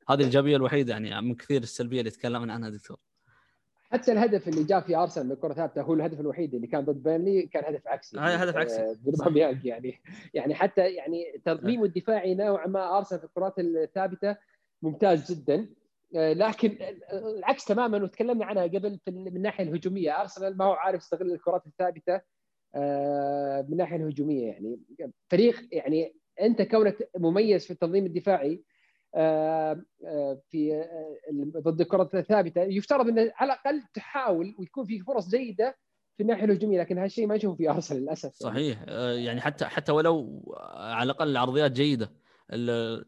[0.09, 2.97] هذه الإيجابية الوحيدة يعني من كثير السلبية اللي تكلمنا عنها دكتور.
[3.93, 7.03] حتى الهدف اللي جاء في أرسنال من الكرة الثابتة هو الهدف الوحيد اللي كان ضد
[7.03, 8.18] بيرنلي كان هدف عكسي.
[8.18, 8.80] هاي هدف عكسي.
[8.80, 8.97] آه
[9.64, 10.03] يعني.
[10.34, 14.36] يعني حتى يعني تنظيمه الدفاعي نوعا ما أرسنال في الكرات الثابتة
[14.82, 15.68] ممتاز جدا.
[16.16, 16.76] آه، لكن
[17.12, 20.20] العكس تماما وتكلمنا عنها قبل من الناحية الهجومية.
[20.20, 22.20] أرسنال ما هو عارف يستغل الكرات الثابتة
[22.74, 24.80] آه، من الناحية الهجومية يعني.
[25.30, 28.62] فريق يعني أنت كونك مميز في التنظيم الدفاعي آه، آه،
[30.51, 32.63] في آه، ضد الكرة الثابتة.
[32.63, 35.79] يفترض ان على الأقل تحاول ويكون في فرص جيدة
[36.17, 38.35] في الناحية الهجومية لكن هالشيء ما نشوفه في أرسنال للأسف.
[38.35, 38.83] صحيح.
[38.89, 40.43] يعني حتى حتى ولو
[40.75, 42.13] على الأقل العرضيات جيدة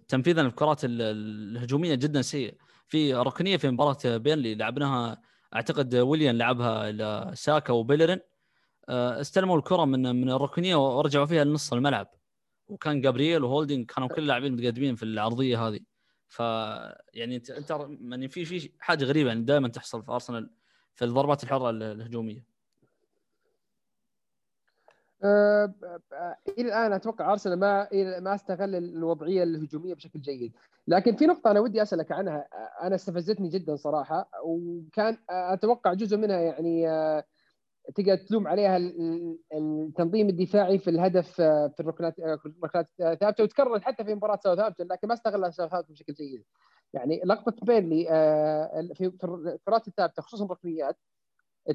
[0.09, 2.55] تنفيذا الكرات الهجومية جدا سيء.
[2.89, 5.23] في ركنية في مباراة بينلي لعبناها
[5.55, 6.93] أعتقد ويليان لعبها
[7.33, 8.21] لساكا وبيلرين.
[8.89, 12.07] استلموا الكرة من من الركنية ورجعوا فيها لنص الملعب.
[12.69, 15.81] وكان جابرييل وهولدنج كانوا كل اللاعبين متقدمين في العرضية هذه.
[16.29, 16.39] ف
[17.15, 17.71] يعني انت انت
[18.01, 20.51] يعني في في حاجة غريبة يعني دائما تحصل في أرسنال
[20.95, 22.55] في الضربات الحرة الهجومية.
[25.25, 25.75] أه
[26.59, 27.89] إلى الآن أتوقع أرسنال ما
[28.21, 30.57] ما استغل الوضعية الهجومية بشكل جيد،
[30.89, 32.49] لكن في نقطة أنا ودي أسألك عنها
[32.83, 37.25] أنا استفزتني جدا صراحة وكان أتوقع جزء منها يعني أه
[37.95, 38.77] تقدر تلوم عليها
[39.55, 42.39] التنظيم الدفاعي في الهدف آه، في الركنات آه،
[43.01, 46.45] الثابته وتكررت حتى في مباراة ساوثهامبتون لكن ما استغلها ساوثهامبتون بشكل جيد.
[46.95, 50.97] يعني لقطة بيرنلي آه، في الكرات الثابتة خصوصا الركنيات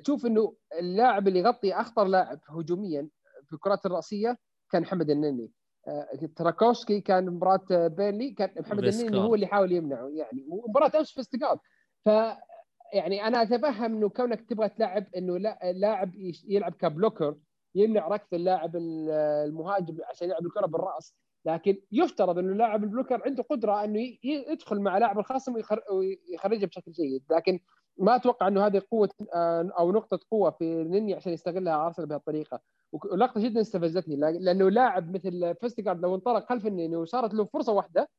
[0.03, 3.09] تشوف إنه اللاعب اللي يغطي أخطر لاعب هجوميا
[3.45, 4.37] في الكرات الرأسية
[4.71, 5.51] كان محمد النني.
[6.35, 11.59] تاركوفسكي كان مباراة بيرنلي كان محمد النني هو اللي حاول يمنعه يعني ومباراة أمس فيستيجارد
[12.05, 12.09] ف
[12.93, 15.37] يعني أنا أتفهم إنه كونك تبغى تلعب إنه
[15.71, 16.11] لاعب
[16.47, 17.35] يلعب ك blocker
[17.75, 21.15] يمنع ركض اللاعب المهاجم عشان يلعب الكرة بالرأس.
[21.45, 25.55] لكن يفترض إنه لاعب ال blocker عنده قدرة إنه يدخل مع لاعب الخصم
[25.91, 27.23] ويخرجه بشكل جيد.
[27.31, 27.59] لكن
[27.97, 29.09] ما أتوقع إنه هذه قوة
[29.79, 32.59] أو نقطة قوة في نني عشان يستغلها أرسنال بهالطريقة.
[32.91, 34.15] ولقطة جدا استفزتني.
[34.15, 38.09] لأنه لاعب مثل فيستيجارد لو انطلق خلف النني وصارت له فرصة واحدة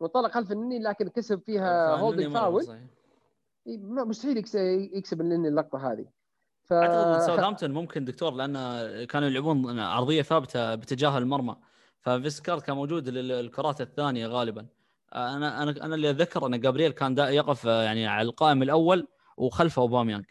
[0.00, 2.62] وانطلق خلف النني لكن كسب فيها هولدنج فاول.
[3.66, 4.44] مستحيل
[4.96, 6.06] يكسب النني اللقطة هذه.
[6.64, 6.72] ف...
[6.72, 8.54] أعتقد ساوثهامبتون ممكن دكتور لأن
[9.04, 11.56] كانوا يلعبون عرضيه ثابتة باتجاه المرمى.
[12.00, 14.66] ففيسترجارد كان موجود للكرات الثانية غالبا.
[15.14, 20.24] أنا أنا أنا اللي أتذكر إن جابرييل كان يقف يعني على القائم الأول وخلفه أوباميانج.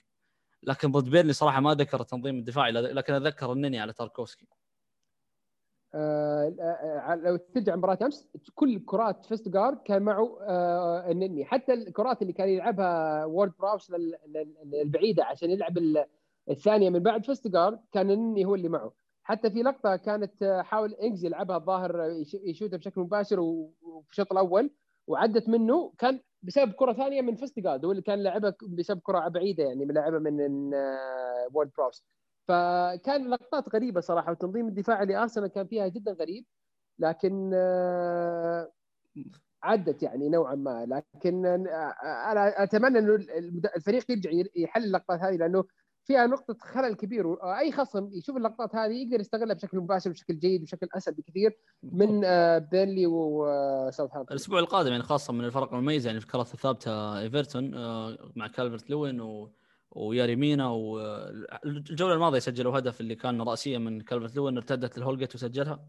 [0.64, 4.67] لكن ضد بيرنلي صراحة ما ذكر التنظيم الدفاعي لكن أتذكر النني على تاركوسكي آه, آه،
[7.24, 11.46] لو ترجع مباراة أمس كل كرات فيسترجارد كان معه آه النني.
[11.46, 13.92] حتى الكرات اللي كان يلعبها وورد براوس
[14.74, 15.78] البعيده عشان يلعب
[16.50, 18.94] الثانية من بعد فيستجارد كان النني هو اللي معه.
[19.24, 24.72] حتى في لقطة كانت آه، حاول إنجز يلعبها الظاهر يشوتها بشكل مباشر وفي الشوط الأول
[25.08, 25.94] وعدت منه.
[25.98, 30.20] كان بسبب كرة ثانية من فيستجارد هو اللي كان لعبها بسبب كرة بعيدة يعني لعبها
[30.20, 30.74] من
[31.54, 32.04] وورد براوس.
[32.48, 36.46] فكان لقطات غريبة صراحة وتنظيم الدفاع لارسنال كان فيها جدا غريب
[37.00, 38.72] لكن آه،
[39.64, 40.86] عدت يعني نوعا ما.
[40.86, 41.94] لكن آه،
[42.32, 43.16] أنا أتمنى إنه
[43.76, 45.64] الفريق يرجع يحل اللقطات هذه لأنه
[46.04, 50.64] فيها نقطة خلل كبير أي خصم يشوف اللقطات هذه يقدر يستغلها بشكل مباشر بشكل جيد
[50.64, 56.20] بشكل أسهل بكثير من آه، بيرنلي وساوثهامبتون الأسبوع القادم يعني خاصة من الفرق المميزة يعني
[56.20, 57.72] في الكرات الثابتة إيفرتون
[58.36, 59.52] مع كالفرت لوين و
[59.92, 65.88] ويري مينا والجوله الماضية سجلوا هدف اللي كان راسيا من كالفرت لوين ارتدت لهولجيت وسجلها.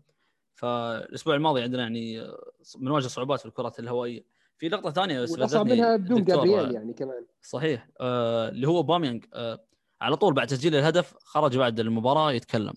[0.55, 2.33] فالأسبوع الماضي عندنا يعني
[2.79, 4.25] بنواجه صعوبات في الكرات الهوائية.
[4.59, 5.27] في لقطة ثانية
[5.65, 7.27] منها بدون جابرييل يعني كمان.
[7.43, 7.89] صحيح.
[8.01, 9.65] آه اللي هو باميانج آه
[10.01, 12.75] على طول بعد تسجيل الهدف خرج بعد المباراة يتكلم.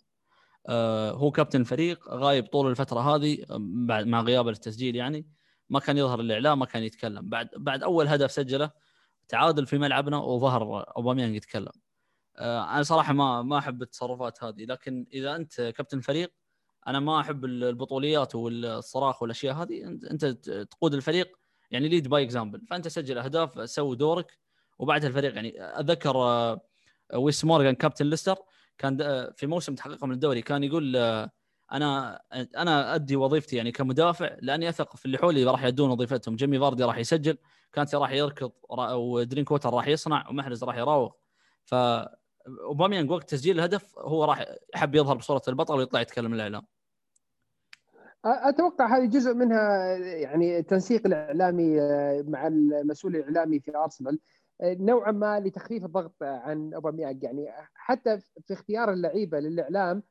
[0.67, 5.27] آه هو كابتن الفريق غايب طول الفترة هذه بعد مع غياب التسجيل يعني.
[5.69, 7.29] ما كان يظهر الإعلام ما كان يتكلم.
[7.29, 8.71] بعد بعد أول هدف سجله
[9.31, 11.71] تعادل في ملعبنا وظهر أوباميانج يتكلم.
[12.37, 16.33] آه، أنا صراحة ما ما أحب التصرفات هذه لكن إذا أنت كابتن الفريق
[16.87, 19.83] أنا ما أحب البطوليات والصراخ والأشياء هذه.
[19.87, 20.25] انت
[20.71, 21.37] تقود الفريق
[21.71, 24.39] يعني lead by example فأنت سجل أهداف سوي دورك
[24.79, 26.61] وبعدها الفريق يعني اتذكر آه،
[27.13, 28.35] ويس مورغان كابتن ليستر
[28.77, 30.97] كان آه، في موسم تحققهم للدوري كان يقول
[31.71, 32.21] أنا
[32.57, 36.35] أنا أدي وظيفتي يعني كمدافع لأني أثق في اللي حولي راح يدون وظيفتهم.
[36.35, 37.37] جيمي فاردي راح يسجل
[37.73, 38.51] كانتي راح يركض
[38.93, 41.11] ودرينك ووتر راح يصنع ومحرز راح يراوغ.
[41.65, 41.75] ف
[43.09, 44.45] وقت تسجيل الهدف هو راح
[44.75, 46.61] يحب يظهر بصورة البطل ويطلع يتكلم الإعلام.
[48.25, 54.19] أتوقع هذه جزء منها يعني التنسيق الإعلامي آه، مع المسؤول الإعلامي في أرسنال.
[54.61, 57.23] آه، نوعا ما لتخفيف الضغط عن أوباميانج.
[57.23, 60.03] يعني حتى في اختيار اللعيبة للإعلام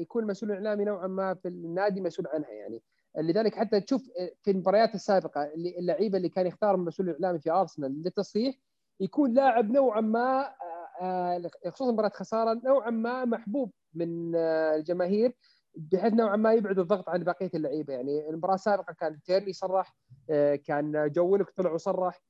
[0.00, 2.82] يكون المسؤول الإعلامي نوعا ما في النادي مسؤول عنها يعني.
[3.18, 4.02] لذلك حتى تشوف
[4.42, 8.54] في المباريات السابقة اللعيبة اللي كان يختار المسؤول الاعلامي في أرسنال للتصريح
[9.00, 10.54] يكون لاعب نوعا ما
[11.00, 15.36] آه، خصوصا مباراة خسارة نوعا ما محبوب من آه، الجماهير
[15.74, 18.28] بحيث نوعا ما يبعد الضغط عن بقية اللعيبة يعني.
[18.30, 19.96] المباراة السابقة كان تيرني صرح
[20.64, 22.22] كان جوينك طلع وصرح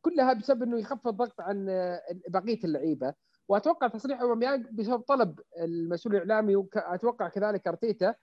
[0.00, 1.66] كلها بسبب إنه يخفف الضغط عن
[2.28, 3.14] بقية اللعيبة.
[3.48, 8.14] وأتوقع تصريح أوباميانج بسبب طلب المسؤول الإعلامي وأتوقع كذلك أرتيتا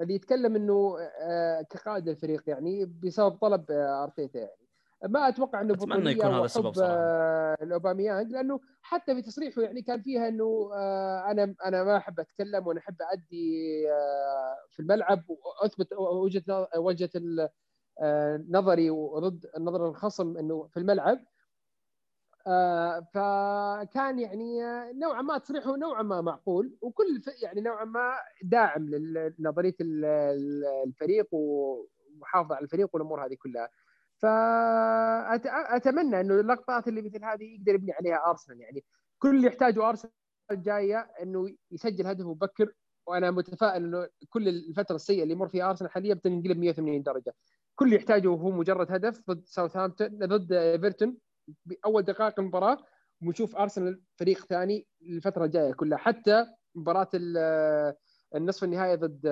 [0.00, 4.66] اللي يتكلم إنه آه، كقائد الفريق يعني بسبب طلب آه، أرتيتا يعني.
[5.08, 6.92] ما أتوقع إنه أتمنى يكون هذا السبب صراحة.
[6.92, 10.70] آه، الاوباميانج لأنه حتى في تصريحه يعني كان فيها إنه
[11.30, 13.82] أنا أنا ما أحب أتكلم وأنا أحب ادي
[14.70, 17.10] في الملعب وأثبت وجهة وجهة
[18.50, 21.24] نظري وضد نظر الخصم إنه في الملعب.
[22.46, 24.60] آه، فكان يعني
[24.92, 28.86] نوعا ما تصريحه نوعا ما معقول وكل يعني نوعا ما داعم
[29.38, 33.68] لنظرية الفريق ومحافظه على الفريق والأمور هذه كلها.
[34.18, 38.60] فاتمنى إنه اللقطات اللي مثل هذه يقدر يبني عليها أرسنال.
[38.60, 38.84] يعني
[39.18, 40.12] كل اللي يحتاجه أرسنال
[40.50, 42.72] الجاية إنه يسجل هدف مبكر
[43.06, 47.34] وأنا متفائل إنه كل الفترة السيئة اللي يمر فيها أرسنال حاليا بتنقلب 180 درجة.
[47.74, 51.16] كل اللي يحتاجه هو مجرد هدف ضد ساوثهامبتون ضد ايفرتون
[51.66, 52.78] بأول دقائق المباراة
[53.22, 55.98] ونشوف أرسنال فريق ثاني الفترة الجاية كلها.
[55.98, 57.08] حتى مباراة
[58.34, 59.26] النصف النهائي ضد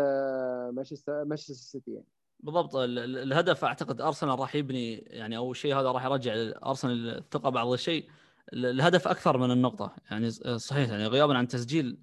[0.72, 2.06] مانشستر مانشستر سيتي يعني.
[2.40, 2.76] بالضبط.
[2.76, 6.32] الهدف أعتقد أرسنال راح يبني يعني أول شيء هذا راح يرجع
[6.66, 8.08] ارسنال الثقة بعض الشيء.
[8.52, 11.98] الهدف أكثر من النقطة يعني صحيح يعني غيابا عن تسجيل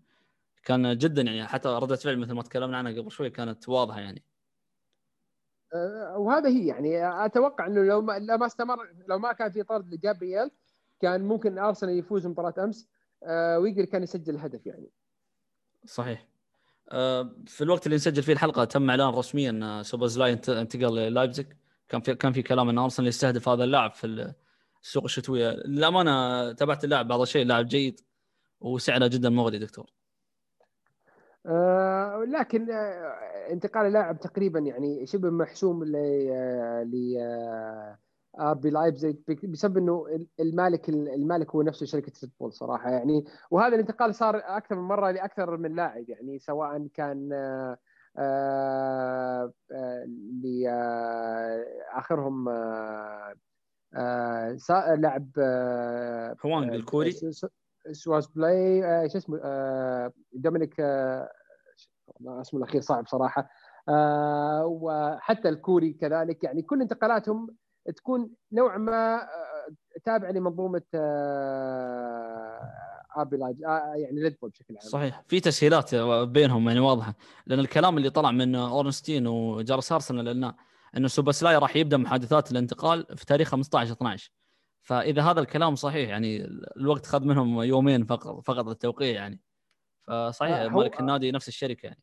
[0.64, 4.24] كان جدا يعني حتى ردة فعل مثل ما تكلمنا عنها قبل شوي كانت واضحة يعني.
[4.26, 4.31] آه،
[6.16, 9.94] وهذا هي يعني أتوقع إنه لو ما لو ما استمر لو ما كان في طرد
[9.94, 10.52] لجابرييل
[11.02, 12.88] كان ممكن أرسنال يفوز مباراة أمس
[13.24, 14.90] آه، ويقدر كان يسجل هدف يعني.
[15.86, 16.28] صحيح.
[16.92, 21.46] آه، في الوقت اللي نسجل فيه الحلقة تم إعلان رسميا ان سوبوسلاي انتقل للايبزيج.
[21.90, 24.34] كان في كان في كلام إن أرسنال يستهدف هذا اللاعب في
[24.84, 25.50] السوق الشتوية.
[25.52, 28.00] للأمانة تابعت اللاعب بعض الشيء لاعب جيد
[28.60, 30.01] وسعره جدا مغري دكتور.
[31.46, 35.96] آه لكن آه انتقال اللاعب تقريبا يعني شبه محسوم ل
[37.20, 37.98] آه،
[38.40, 43.26] RB لايبزيج بسبب إنه المالك المالك هو نفسه شركة ريد بول صراحة يعني.
[43.52, 47.30] وهذا الانتقال صار أكثر من مرة لأكثر من لاعب يعني سواء كان
[49.72, 50.70] اللي
[51.94, 52.50] آخرهم
[54.98, 55.30] لاعب
[56.46, 57.14] هوانج الكوري.
[57.92, 61.30] سوبوسلاي آه شو اسمه آه دومينيك آه
[62.42, 63.50] اسمه الأخير صعب صراحة.
[63.90, 67.48] آه وحتى الكوري كذلك يعني كل انتقالاتهم
[67.96, 69.22] تكون نوعا ما
[70.06, 70.82] تابعة لمنظومة
[73.18, 73.60] RB لايب
[73.96, 74.90] يعني ريد بول بشكل عام.
[74.90, 75.24] صحيح.
[75.28, 75.96] في تسهيلات
[76.30, 77.14] بينهم يعني واضحة
[77.48, 80.54] لأن الكلام اللي طلع من أورنستين وجارس ارسنال لأنه
[80.98, 84.32] إنه سوبوسلاي راح يبدأ محادثات الانتقال في تاريخ 15 12
[84.82, 86.46] فإذا هذا الكلام صحيح يعني
[86.78, 89.40] الوقت خذ منهم يومين فقط فقط التوقيع يعني.
[90.08, 92.02] فصحيح مالك النادي نفس الشركة يعني.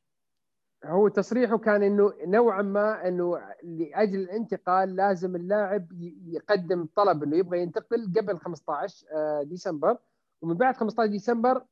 [0.84, 5.86] هو تصريحه كان إنه نوعا ما إنه لأجل الانتقال لازم اللاعب
[6.26, 9.96] يقدم طلب إنه يبغى ينتقل قبل 15 آه، ديسمبر.
[10.42, 11.64] ومن بعد 15 ديسمبر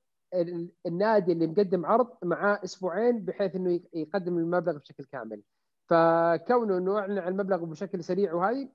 [0.87, 5.43] النادي اللي مقدم عرض معاه أسبوعين بحيث إنه يقدم المبلغ بشكل كامل.
[5.89, 8.69] فكونه إنه أعلن عن المبلغ بشكل سريع وهذه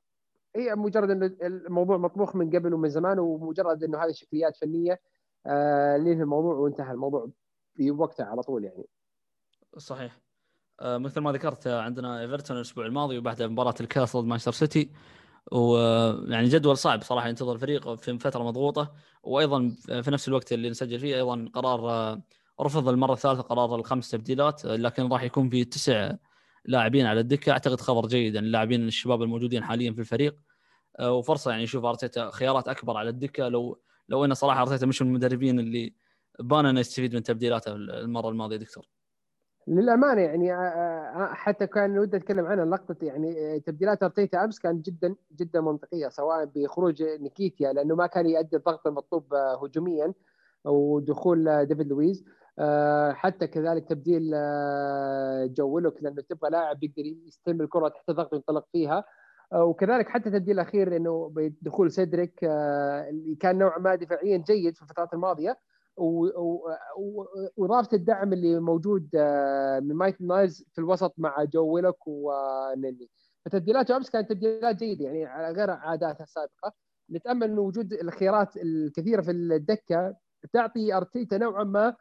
[0.55, 5.01] هي مجرد إنه الموضوع مطبوخ من قبل ومن زمان ومجرد إنه هذه شكليات فنية
[5.45, 6.91] آه الموضوع وانتهى.
[6.91, 7.29] الموضوع
[7.75, 8.85] في وقتها على طول يعني.
[9.77, 10.19] صحيح.
[10.79, 14.91] آه مثل ما ذكرت عندنا إيفرتون الأسبوع الماضي وبعدها مباراة الكاس ضد مانشستر سيتي.
[15.51, 18.93] ويعني جدول صعب صراحة ينتظر الفريق في فترة مضغوطة.
[19.23, 22.21] وأيضا في نفس الوقت اللي نسجل فيه أيضا قرار آه،
[22.61, 26.15] رفض المرة الثالثة قرار الخمس تبديلات لكن راح يكون في تسع
[26.65, 27.51] لاعبين على الدكة.
[27.51, 30.35] أعتقد خبر جيد يعني اللاعبين الشباب الموجودين حاليا في الفريق.
[30.99, 33.47] آه، وفرصة يعني يشوف أرتيتا خيارات أكبر على الدكة.
[33.47, 35.93] لو لو انه صراحة أرتيتا مش من المدربين اللي
[36.39, 38.85] بان إنه يستفيد من تبديلاته المرة الماضية دكتور.
[39.67, 40.53] للأمانة يعني
[41.35, 46.45] حتى كان ودي أتكلم عنها لقطة يعني تبديلات أرتيتا أمس كانت جدا جدا منطقية سواء
[46.45, 50.13] بخروج نكيتيا لأنه ما كان يؤدي الضغط المطلوب هجوميا
[50.65, 52.25] ودخول ديفيد لويز.
[53.11, 54.31] حتى كذلك تبديل
[55.53, 59.03] جو ويلوك لأنه تبغى لاعب يقدر يستلم الكرة تحت ضغط وينطلق فيها.
[59.55, 65.13] وكذلك حتى التبديل الأخير إنه بدخول سيدريك اللي كان نوعا ما دفاعيا جيد في الفترات
[65.13, 65.57] الماضية.
[67.57, 73.09] واضافه الدعم اللي موجود آه، من ميتلاند نايلز في الوسط مع جو ويلوك ونني
[73.45, 76.73] فتبديلاته أمس كانت تبديلات جيدة يعني على غير عاداتها السابقة.
[77.11, 80.15] نتأمل انه وجود الخيارات الكثيرة في الدكة
[80.53, 81.95] تعطي أرتيتا نوعا ما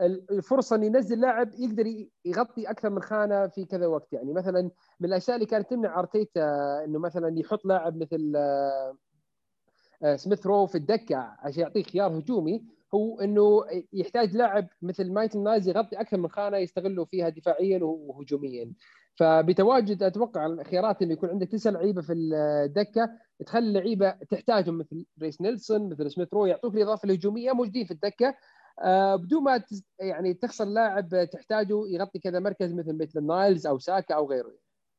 [0.00, 4.12] الفرصة إن ينزل لاعب يقدر يغطي أكثر من خانة في كذا وقت.
[4.12, 4.70] يعني مثلا
[5.00, 6.44] من الأشياء اللي كانت تمنع أرتيتا
[6.84, 8.96] إنه مثلا يحط لاعب مثل آه،
[10.02, 15.42] آه، سميث رو في الدكة عشان يعطيه خيار هجومي هو إنه يحتاج لاعب مثل ميتلاند
[15.42, 18.72] نايلز يغطي أكثر من خانة يستغلوا فيها دفاعيا وهجوميا.
[19.14, 23.10] فبتواجد أتوقع الخيارات إنه يكون عندك تسع لعيبة في الدكة
[23.46, 28.34] تخلي اللعيبه تحتاجهم مثل ريس نيلسون مثل سميث رو يعطوك الإضافة الهجومية موجودين في الدكة.
[29.16, 29.62] بدون ما
[30.00, 34.52] يعني تخسر لاعب تحتاجه يغطي كذا مركز مثل مثل نايلز أو ساكا أو غيره.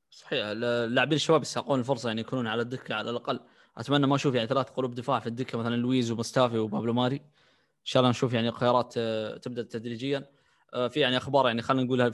[0.10, 3.40] صحيح اللاعبين الشباب يستحقون الفرصة يعني يكونون على الدكة على الأقل.
[3.78, 7.16] أتمنى ما أشوف يعني ثلاث قلوب دفاع في الدكة مثلا لويز وموستافي وبابلو ماري.
[7.16, 10.30] إن شاء الله نشوف يعني خيارات آه، تبدأ تدريجيا.
[10.74, 12.10] آه، في يعني أخبار يعني خلينا نقولها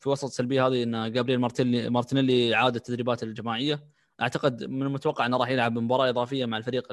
[0.00, 3.84] في وسط السلبيه هذه إن مارتينيلي مارتينيلي عاد التدريبات الجماعية.
[4.20, 6.88] أعتقد من المتوقع إنه راح يلعب مباراة إضافية مع الفريق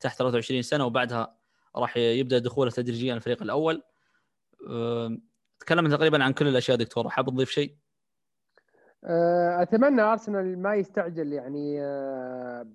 [0.00, 1.39] تحت 23 سنة وبعدها
[1.76, 3.82] راح يبدأ دخوله تدريجيا الفريق الأول.
[5.60, 7.76] تكلمنا تقريبا عن كل الأشياء دكتور حاب تضيف شيء؟
[9.04, 12.66] آه، أتمنى أرسنال ما يستعجل يعني آه،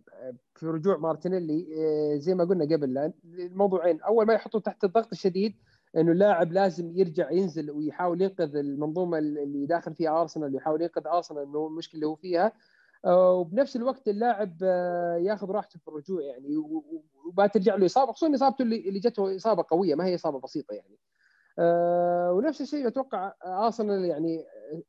[0.56, 1.68] في رجوع مارتينيلي.
[1.78, 5.56] آه، زي ما قلنا قبل الموضوعين أول ما يحطوا تحت الضغط الشديد
[5.98, 11.44] إنه اللاعب لازم يرجع ينزل ويحاول ينقذ المنظومة اللي داخل فيها أرسنال ويحاول ينقذ أرسنال
[11.44, 12.52] انه المشكلة اللي هو فيها.
[13.06, 14.62] وبنفس الوقت اللاعب
[15.22, 19.96] ياخذ راحته في الرجوع يعني وما ترجع له إصابة خصوصا إصابته اللي جته إصابة قوية
[19.96, 20.98] ما هي إصابة بسيطة يعني.
[21.60, 24.46] آه، ونفس الشيء أتوقع أرسنال يعني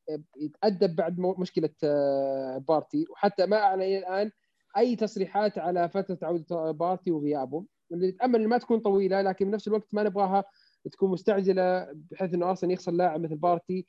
[0.09, 3.05] آه، يتأدب بعد مشكلة آه، بارتي.
[3.09, 4.31] وحتى ما أعلن الآن
[4.77, 9.87] أي تصريحات على فترة عوده بارتي وغيابه اللي نتامل ما تكون طويلة لكن بنفس الوقت
[9.91, 10.43] ما نبغاها
[10.91, 13.85] تكون مستعجلة بحيث إنه أرسنال يخسر لاعب مثل بارتي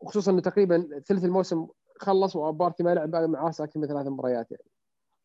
[0.00, 1.66] وخصوصا إنه تقريبا ثلث الموسم
[2.00, 4.70] خلص وبارتي ما لعب مع ارسنال أكثر من ثلاث مباريات يعني.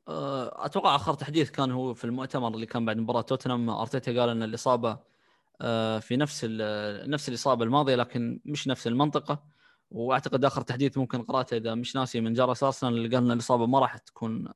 [0.07, 3.69] أتوقع آخر تحديث كان هو في المؤتمر اللي كان بعد مباراة توتنهام.
[3.69, 4.97] أرتيتا قال إن الإصابة
[5.61, 6.45] آه، في نفس
[7.07, 9.43] نفس الإصابة الماضية لكن مش نفس المنطقة.
[9.91, 13.65] وأعتقد آخر تحديث ممكن قراته إذا مش ناسي من جارس أرسنال اللي قال إن الإصابة
[13.65, 14.47] ما راح تكون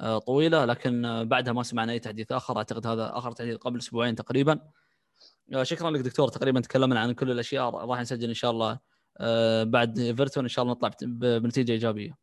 [0.00, 0.64] آه، طويلة.
[0.64, 2.58] لكن بعدها ما سمعنا أي تحديث آخر.
[2.58, 4.60] أعتقد هذا آخر تحديث قبل أسبوعين تقريبا.
[5.54, 6.28] آه، شكرا لك دكتور.
[6.28, 7.70] تقريبا تكلمنا عن كل الأشياء.
[7.70, 8.91] راح نسجل إن شاء الله
[9.62, 10.90] بعد إيفرتون إن شاء الله نطلع
[11.38, 12.22] بنتيجة إيجابية.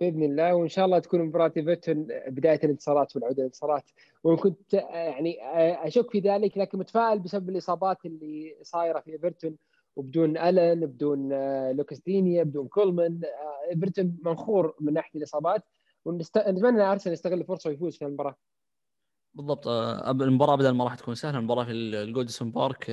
[0.00, 3.90] بإذن الله وإن شاء الله تكون مباراة إيفرتون بداية الانتصارات والعودة للانتصارات.
[4.24, 5.38] وإن كنت يعني
[5.86, 9.56] أشك في ذلك لكن متفائل بسبب الإصابات اللي صايرة في إيفرتون
[9.96, 11.28] وبدون ألن بدون
[11.70, 13.20] لوكاس دينيي بدون كولمان.
[13.70, 15.62] إيفرتون منخور من ناحية الإصابات
[16.04, 18.36] ونتمنى أرسنال يستغل الفرصة ويفوز في المباراة.
[19.34, 22.90] بالضبط المباراة ابدا ما راح تكون سهلة المباراة في الجوديسون بارك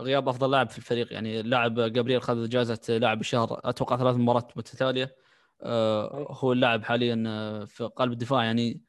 [0.00, 1.12] غياب أفضل لاعب في الفريق.
[1.12, 5.16] يعني اللاعب جابرييل خذ جائزة لاعب الشهر أتوقع ثلاث مباريات متتالية.
[5.62, 8.44] آه، هو اللاعب حاليا آه، في قلب الدفاع.
[8.44, 8.82] يعني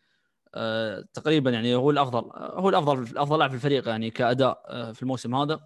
[0.56, 4.62] آه، تقريبا يعني هو الأفضل هو الأفضل افضل لاعب في الفريق يعني كأداء
[4.94, 5.60] في الموسم هذا.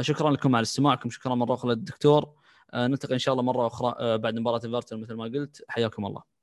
[0.00, 1.10] شكرا لكم على استماعكم.
[1.10, 2.34] شكرا مرة أخرى للدكتور.
[2.74, 5.64] نلتقي إن شاء الله مرة أخرى بعد مباراة إيفرتون مثل ما قلت.
[5.68, 6.33] حياكم الله.